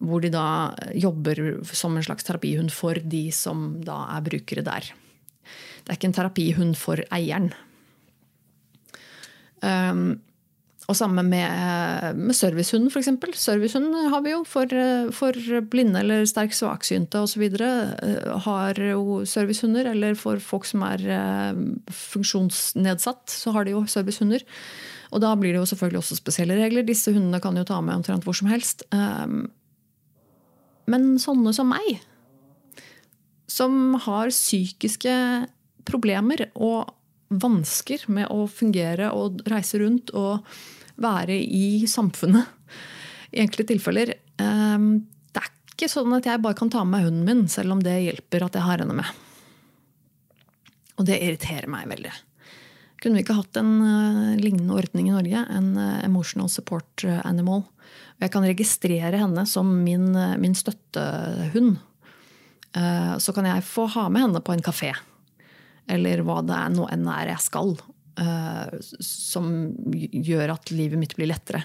[0.05, 4.93] Hvor de da jobber som en slags terapihund for de som da er brukere der.
[5.85, 7.53] Det er ikke en terapihund for eieren.
[9.65, 10.21] Um,
[10.85, 13.09] og samme med, med servicehund, f.eks.
[13.41, 14.69] Servicehund har vi jo for,
[15.17, 15.39] for
[15.73, 17.45] blinde eller sterkt svaksynte osv.
[17.57, 19.89] Eh, har jo servicehunder.
[19.95, 24.45] Eller for folk som er eh, funksjonsnedsatt, så har de jo servicehunder.
[25.15, 26.85] Og da blir det jo selvfølgelig også spesielle regler.
[26.85, 28.85] Disse hundene kan jo ta med omtrent hvor som helst.
[28.93, 29.39] Eh,
[30.93, 32.05] men sånne som meg,
[33.49, 35.17] som har psykiske
[35.89, 36.93] problemer og
[37.29, 40.45] vansker med å fungere og reise rundt og
[41.01, 42.51] være i samfunnet.
[43.35, 44.15] I enkelte tilfeller.
[44.43, 47.75] Ehm, det er ikke sånn at jeg bare kan ta med meg hunden min, selv
[47.75, 49.23] om det hjelper at jeg har henne med.
[51.01, 52.13] Og det irriterer meg veldig.
[53.03, 55.41] Kunne vi ikke hatt en uh, lignende ordning i Norge?
[55.51, 57.65] En uh, emotional support animal.
[58.23, 61.83] Jeg kan registrere henne som min, min støttehund.
[63.19, 64.93] så kan jeg få ha med henne på en kafé
[65.91, 67.75] eller hva det er nå enn er jeg skal.
[68.15, 68.71] Uh,
[69.03, 69.49] som
[69.91, 71.65] gjør at livet mitt blir lettere.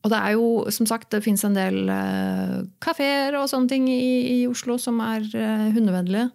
[0.00, 3.88] Og det er jo, som sagt, det fins en del uh, kafeer og sånne ting
[3.92, 6.30] i, i Oslo som er uh, hundevennlige.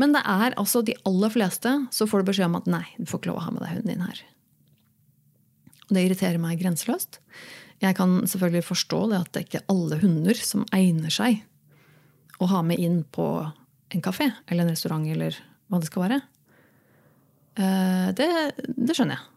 [0.00, 3.04] Men det er altså de aller fleste så får du beskjed om at nei, du
[3.10, 4.22] får ikke lov å ha med deg hunden din her.
[5.88, 7.20] Og det irriterer meg grenseløst.
[7.84, 11.42] Jeg kan selvfølgelig forstå det at det ikke er alle hunder som egner seg
[12.40, 13.26] å ha med inn på
[13.92, 15.36] en kafé eller en restaurant eller
[15.70, 16.20] hva det skal være.
[17.60, 18.28] Eh, det,
[18.76, 19.28] det skjønner jeg.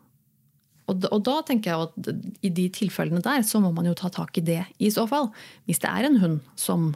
[0.85, 3.95] Og da, og da, tenker jeg at i de tilfellene der så må man jo
[3.97, 5.31] ta tak i det i så fall.
[5.65, 6.91] Hvis det er en hund som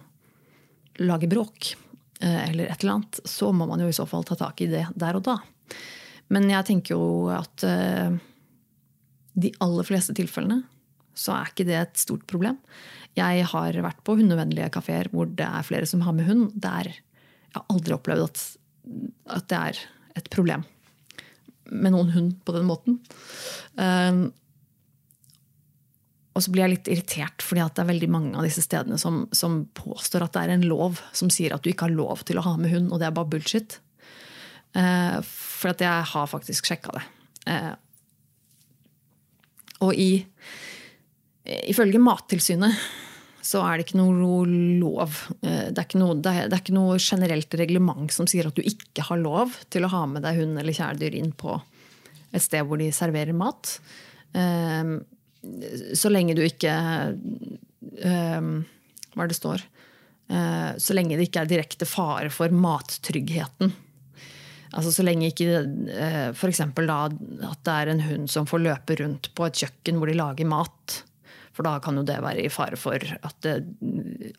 [1.01, 1.72] lager bråk
[2.22, 4.70] eh, eller et eller annet, så må man jo i så fall ta tak i
[4.70, 5.39] det der og da.
[6.30, 8.14] Men jeg tenker jo at uh,
[9.34, 10.62] de aller fleste tilfellene
[11.18, 12.60] så er ikke det et stort problem.
[13.18, 16.51] Jeg har vært på hundevennlige kafeer hvor det er flere som har med hund.
[16.53, 16.91] Der
[17.50, 18.43] jeg har aldri opplevd at,
[19.38, 19.80] at det er
[20.20, 20.66] et problem
[21.70, 23.00] med noen hund på den måten.
[23.78, 24.30] Um,
[26.38, 29.24] og så blir jeg litt irritert, fordi det er veldig mange av disse stedene som,
[29.36, 32.39] som, påstår at det er en lov som sier at du ikke har lov til
[32.39, 33.80] å ha med hund, og det er bare bullshit.
[34.78, 37.06] Uh, for at jeg har faktisk sjekka det.
[37.50, 37.76] Uh,
[39.89, 40.12] og i,
[41.72, 42.76] ifølge Mattilsynet
[43.42, 44.44] så er det ikke noe
[44.82, 45.16] lov.
[45.42, 49.06] Det er ikke noe, det er, ikke noe generelt reglement som sier at du ikke
[49.08, 51.56] har lov til å ha med deg hund eller kjæledyr inn på
[52.30, 53.80] et sted hvor de serverer mat.
[55.96, 56.74] Så lenge du ikke
[58.04, 59.64] Hva er det står?
[60.78, 63.72] Så lenge det ikke er direkte fare for mattryggheten.
[64.78, 66.62] Altså Så lenge ikke eh, f.eks.
[66.62, 70.50] at det er en hund som får løpe rundt på et kjøkken hvor de lager
[70.50, 71.00] mat.
[71.60, 73.57] For da kan jo det være i fare for at det,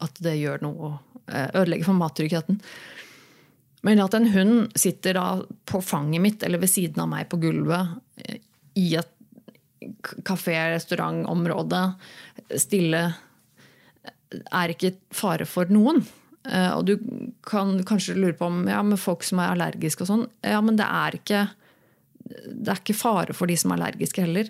[0.01, 0.95] at det gjør noe
[1.29, 2.57] eh, ødelegger for mattryggheten.
[3.85, 5.27] Men at en hund sitter da
[5.69, 7.93] på fanget mitt eller ved siden av meg på gulvet
[8.81, 9.13] i et
[10.25, 11.83] kafé-restaurantområde,
[12.57, 13.05] stille,
[14.41, 16.01] er ikke fare for noen.
[16.49, 16.97] Eh, og du
[17.45, 20.27] kan kanskje lure på om ja, folk som er allergiske og sånn.
[20.41, 21.47] Ja, men det er, ikke,
[22.25, 24.49] det er ikke fare for de som er allergiske heller.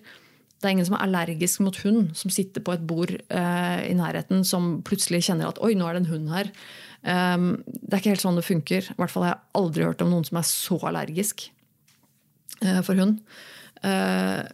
[0.61, 3.95] Det er ingen som er allergisk mot hund, som sitter på et bord eh, i
[3.97, 6.53] nærheten, som plutselig kjenner at 'oi, nå er det en hund her'.
[7.01, 8.91] Um, det er ikke helt sånn det funker.
[8.93, 11.47] I hvert fall har jeg aldri hørt om noen som er så allergisk
[12.61, 13.23] uh, for hund.
[13.81, 14.45] Uh,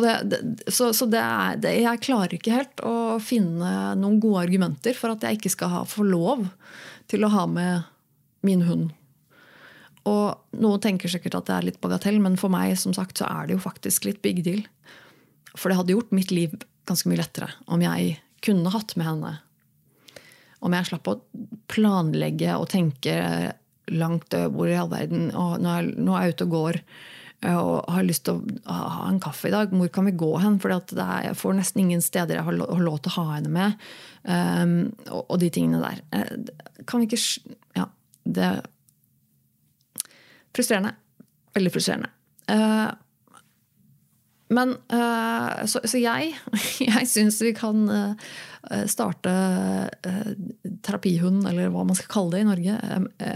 [0.00, 0.40] det, det,
[0.72, 5.24] så, så det er, jeg klarer ikke helt å finne noen gode argumenter for at
[5.24, 6.48] jeg ikke skal ha, få lov
[7.08, 7.86] til å ha med
[8.44, 8.90] min hund.
[10.06, 13.28] Og Noen tenker sikkert at det er litt bagatell, men for meg som sagt, så
[13.28, 14.62] er det jo faktisk litt big deal.
[15.56, 16.54] For det hadde gjort mitt liv
[16.86, 19.34] ganske mye lettere om jeg kunne hatt med henne.
[20.62, 21.18] Om jeg slapp å
[21.72, 23.16] planlegge og tenke
[23.92, 26.80] langt hvor i all verden og nå er, nå er jeg ute og går
[27.44, 29.72] Eh, og har lyst til å ha en kaffe i dag.
[29.72, 30.58] Hvor kan vi gå hen?
[30.62, 33.84] For jeg får nesten ingen steder jeg har lov til å ha henne med.
[34.26, 34.78] Um,
[35.10, 36.00] og, og, de tingene der.
[36.16, 37.90] Eh, kan vi ikke Ja,
[38.24, 38.48] det
[40.56, 40.94] Frustrerende.
[41.56, 42.12] Veldig frustrerende.
[42.50, 42.92] Uh,
[44.56, 46.36] men uh, så, så, jeg,
[46.86, 48.28] jeg syns vi kan uh,
[48.90, 49.32] starte
[50.86, 52.76] terapihund, eller hva man skal kalle det i Norge.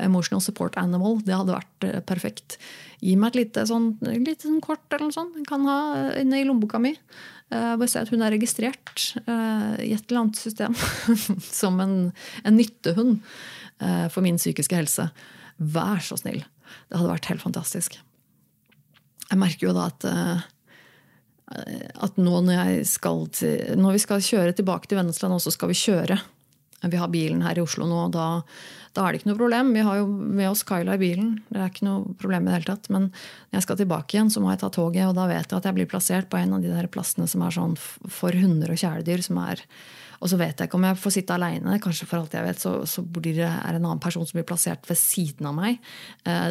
[0.01, 1.21] Emotional support animal.
[1.27, 2.57] Det hadde vært perfekt.
[2.99, 5.39] Gi meg et lite, sånn, lite sånn kort eller noe sånt.
[5.47, 5.79] Kan ha
[6.19, 6.97] inne i lommeboka mi.
[7.51, 10.75] Bare se at hun er registrert i et eller annet system
[11.63, 11.97] som en,
[12.43, 13.23] en nyttehund
[14.11, 15.09] for min psykiske helse.
[15.61, 16.41] Vær så snill.
[16.89, 17.99] Det hadde vært helt fantastisk.
[19.31, 20.09] Jeg merker jo da at
[21.51, 22.85] at nå når,
[23.35, 26.21] til, når, vi skal kjøre tilbake til Vennesland, så skal vi kjøre.
[26.81, 28.27] Vi har bilen her i Oslo nå, og da,
[28.95, 29.73] da, er det ikke noe problem.
[29.75, 31.33] Vi har jo med oss Kyla i bilen.
[31.51, 32.87] Det er ikke noe problem i det hele tatt.
[32.95, 35.59] Men når jeg skal tilbake igjen, så må jeg ta toget, og da vet jeg
[35.59, 38.73] at jeg blir plassert på en av de der plassene som er sånn for hunder
[38.73, 39.27] og kjæledyr.
[39.27, 39.65] som er
[40.21, 41.81] og så vet jeg ikke om jeg får sitte aleine.
[41.81, 44.85] Kanskje for alt jeg vet, så, så det er en annen person som blir plassert
[44.89, 45.79] ved siden av meg.
[46.29, 46.51] Eh,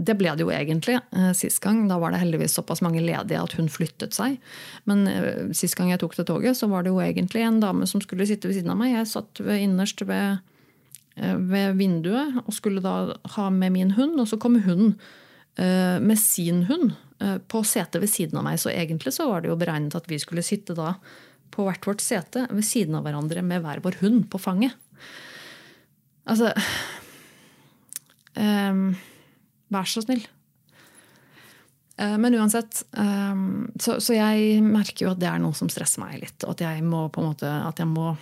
[0.00, 1.84] det ble det jo egentlig eh, sist gang.
[1.86, 4.40] Da var det heldigvis såpass mange ledige at hun flyttet seg.
[4.90, 7.86] Men eh, sist gang jeg tok det toget, så var det jo egentlig en dame
[7.86, 8.96] som skulle sitte ved siden av meg.
[8.96, 10.42] Jeg satt ved, innerst ved,
[11.14, 14.96] ved, vinduet og skulle da ha med min hund, og så kom hun
[15.60, 16.94] med sin hund
[17.50, 18.56] på setet ved siden av meg.
[18.62, 20.94] Så egentlig så var det jo beregnet at vi skulle sitte da
[21.50, 24.76] på hvert vårt sete ved siden av hverandre med hver vår hund på fanget.
[26.30, 26.52] Altså
[28.36, 28.92] um,
[29.70, 30.24] Vær så snill.
[32.00, 33.40] Eh, men uansett, eh,
[33.78, 36.38] så, jeg merker jo at det er noe som stresser meg litt.
[36.46, 38.14] Og at jeg må på en måte, at jeg må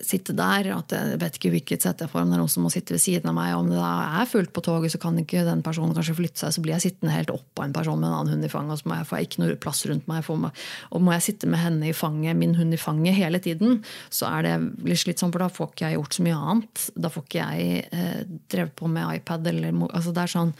[0.00, 0.70] sitte der.
[0.72, 2.94] at Jeg vet ikke hvilket sett jeg får, om det er noen som må sitte
[2.94, 3.52] ved siden av meg.
[3.56, 6.54] Om det er fullt på toget, så kan ikke den personen kanskje flytte seg.
[6.56, 8.80] Så blir jeg sittende helt oppå en person med en annen hund i fanget, og
[8.80, 10.30] så må jeg få ikke noe plass rundt meg.
[10.30, 14.30] Og må jeg sitte med henne i fanget, min hund i fanget hele tiden, så
[14.32, 14.56] er det
[14.88, 16.88] litt slitsomt, for da får ikke jeg gjort så mye annet.
[16.96, 20.56] Da får ikke jeg eh, drevet på med iPad eller altså Det er sånn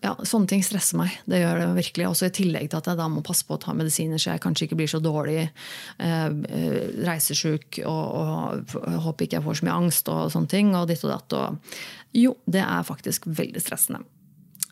[0.00, 1.16] ja, sånne ting stresser meg.
[1.28, 2.06] Det gjør det virkelig.
[2.08, 4.42] Også I tillegg til at jeg da må passe på å ta medisiner så jeg
[4.44, 9.66] kanskje ikke blir så dårlig eh, eh reisesjuk og, og håper ikke jeg får så
[9.68, 10.72] mye angst og sånne ting.
[10.78, 11.36] Og ditt og datt.
[11.36, 11.76] Og,
[12.16, 14.04] jo, det er faktisk veldig stressende.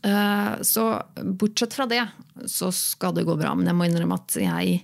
[0.02, 2.04] Eh, så bortsett fra det
[2.46, 3.54] så skal det gå bra.
[3.58, 4.78] Men jeg må innrømme at jeg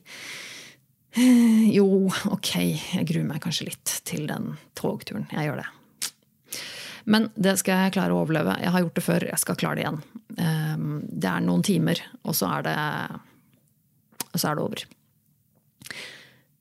[1.15, 1.87] eh, Jo,
[2.35, 2.53] ok,
[2.99, 5.29] jeg gruer meg kanskje litt til den togturen.
[5.33, 5.71] Jeg gjør det.
[7.05, 8.57] Men det skal jeg klare å overleve.
[8.63, 10.01] Jeg har gjort det før, jeg skal klare det igjen.
[10.41, 12.77] Ehm, det er noen timer, og så er det,
[14.35, 14.85] så er det over.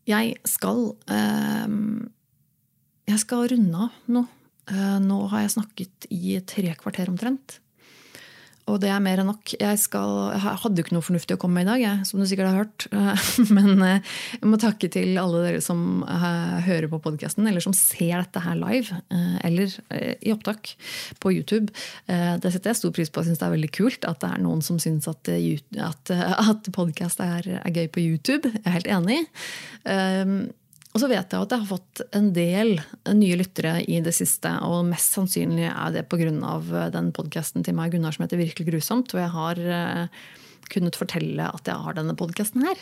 [0.09, 0.81] Jeg skal
[1.15, 2.09] ehm,
[3.07, 4.21] Jeg skal runde av nå.
[4.71, 7.57] Eh, nå har jeg snakket i tre kvarter omtrent.
[8.71, 9.53] Og det er mer enn nok.
[9.59, 12.21] Jeg, skal, jeg hadde jo ikke noe fornuftig å komme med i dag, jeg, som
[12.21, 12.85] du sikkert har hørt.
[13.55, 17.75] Men eh, jeg må takke til alle dere som eh, hører på podkasten, eller som
[17.75, 19.75] ser dette her live, eh, eller
[20.23, 20.73] i opptak
[21.23, 21.73] på YouTube.
[22.07, 23.21] Det setter jeg stor pris på.
[23.21, 26.73] Jeg syns det er veldig kult at det er noen som syns at, at, at
[26.75, 28.51] podkast er, er, gøy på YouTube.
[28.55, 29.23] Jeg er helt enig.
[30.93, 32.75] Og så vet jeg at jeg har fått en del
[33.17, 34.51] nye lyttere i det siste.
[34.61, 36.29] Og mest sannsynlig er det pga.
[36.93, 39.15] den podkasten til meg Gunnar som heter Virkelig grusomt.
[39.15, 40.21] Og jeg har eh,
[40.69, 42.79] kunnet fortelle at jeg har denne podkasten her.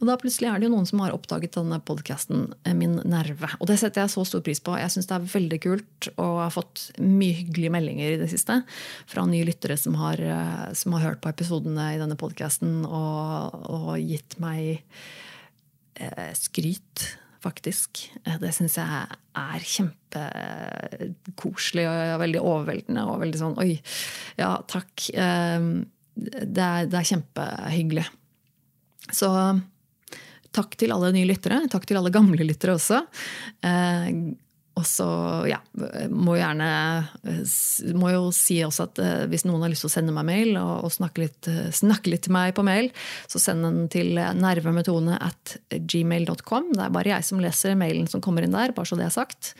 [0.00, 3.52] Og da plutselig er det jo noen som har oppdaget denne podkasten, eh, Min nerve.
[3.60, 4.74] Og det setter jeg så stor pris på.
[4.80, 8.30] Jeg syns det er veldig kult, og jeg har fått mye hyggelige meldinger i det
[8.34, 8.64] siste
[9.06, 13.60] fra nye lyttere som har, eh, som har hørt på episodene i denne podkasten og,
[13.70, 14.82] og gitt meg
[15.94, 17.14] eh, skryt
[17.44, 17.90] faktisk.
[18.24, 18.88] Eh, det syns jeg
[19.44, 23.02] er kjempekoselig og veldig overveldende.
[23.10, 23.72] Og veldig sånn oi,
[24.40, 24.92] ja, takk.
[25.12, 25.70] Ehm,
[26.14, 28.06] det er, det er kjempehyggelig.
[29.12, 29.28] Så
[30.54, 31.58] takk til alle nye lyttere.
[31.70, 32.98] Takk til alle gamle lyttere også.
[34.74, 35.06] Eh, og så
[35.46, 35.60] ja,
[36.10, 36.68] må, gjerne,
[37.94, 40.58] må jo si også at eh, hvis noen har lyst til å sende meg mail
[40.58, 42.90] og, og snakke, litt, snakke, litt, til meg på mail,
[43.30, 46.72] så send den til nervemetone at gmail.com.
[46.74, 49.14] Det er bare jeg som leser mailen som kommer inn der, bare så det er
[49.14, 49.54] sagt.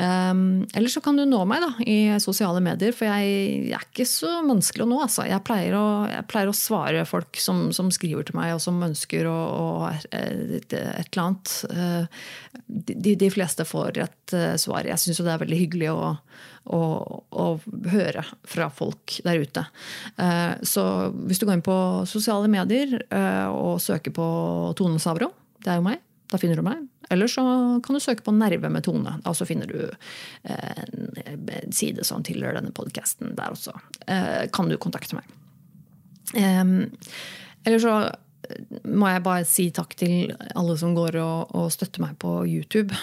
[0.00, 3.32] Um, eller så kan du nå meg da, i sosiale medier, for jeg,
[3.68, 5.00] jeg er ikke så vanskelig å nå.
[5.04, 5.26] Altså.
[5.28, 8.80] Jeg, pleier å, jeg, pleier å, svare folk som, som, skriver til meg, og som
[8.82, 11.54] ønsker å, å et, et, eller annet.
[11.68, 12.24] Uh,
[12.66, 14.88] de, de, fleste får et uh, svar.
[14.88, 16.08] Jeg syns jo det er veldig hyggelig å,
[16.72, 16.80] å,
[17.44, 17.46] å
[17.92, 19.66] høre fra folk der ute.
[20.62, 20.84] Så
[21.26, 21.76] hvis du går inn på
[22.08, 22.94] sosiale medier
[23.50, 24.26] og søker på
[24.78, 25.32] Tone Sabro,
[25.62, 26.91] det er jo meg, da finner du meg.
[27.12, 27.44] Eller så
[27.84, 29.18] kan du søke på Nerve med Tone.
[29.24, 30.82] Da så finner du eh,
[31.28, 33.34] en side som tilhører denne podkasten.
[33.38, 35.28] Der også eh, kan du kontakte meg.
[36.32, 37.94] Eller så
[38.88, 42.96] må jeg bare si takk til alle som går og støtter meg på YouTube.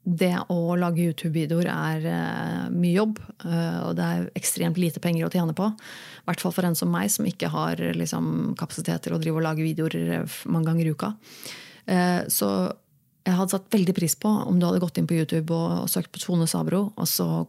[0.00, 5.26] Det å lage YouTube-videoer er uh, mye jobb, uh, og det er ekstremt lite penger
[5.26, 5.66] å tjene på.
[5.68, 9.42] I hvert fall for en som meg, som ikke har liksom, kapasitet til å drive
[9.42, 11.12] og lage videoer mange ganger i uka.
[11.86, 12.50] Eh, så
[13.26, 16.12] jeg hadde satt veldig pris på om du hadde gått inn på YouTube og, søkt
[16.14, 17.44] på Tone Sabro, og så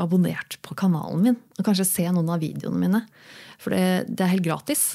[0.00, 1.38] abonnert på kanalen min.
[1.58, 3.04] Og kanskje se noen av videoene mine.
[3.60, 4.94] For det, det er helt gratis.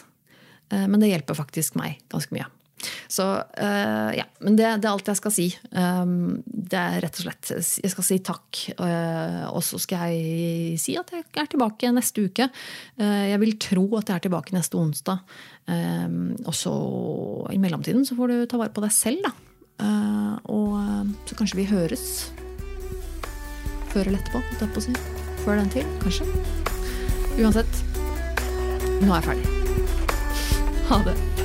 [0.71, 2.49] Eh, men det hjelper faktisk meg ganske mye.
[3.11, 5.47] Så uh, ja, Men det, det, er alt jeg skal si.
[5.71, 7.51] Um, det er rett og slett
[7.83, 8.61] Jeg skal si takk.
[8.79, 12.49] Uh, og så skal jeg si at jeg er tilbake neste uke.
[13.01, 15.37] Uh, jeg vil tro at jeg er tilbake neste onsdag.
[15.65, 16.73] Um, og så
[17.53, 19.35] i mellomtiden så får du ta vare på deg selv, da.
[20.55, 20.77] Og
[21.27, 22.03] så kanskje vi høres
[23.95, 24.81] før eller etterpå.
[24.81, 24.91] si.
[25.45, 26.25] Før den tid, kanskje.
[27.39, 27.81] Uansett,
[29.01, 29.47] nå er jeg ferdig.
[30.89, 31.44] Ha det.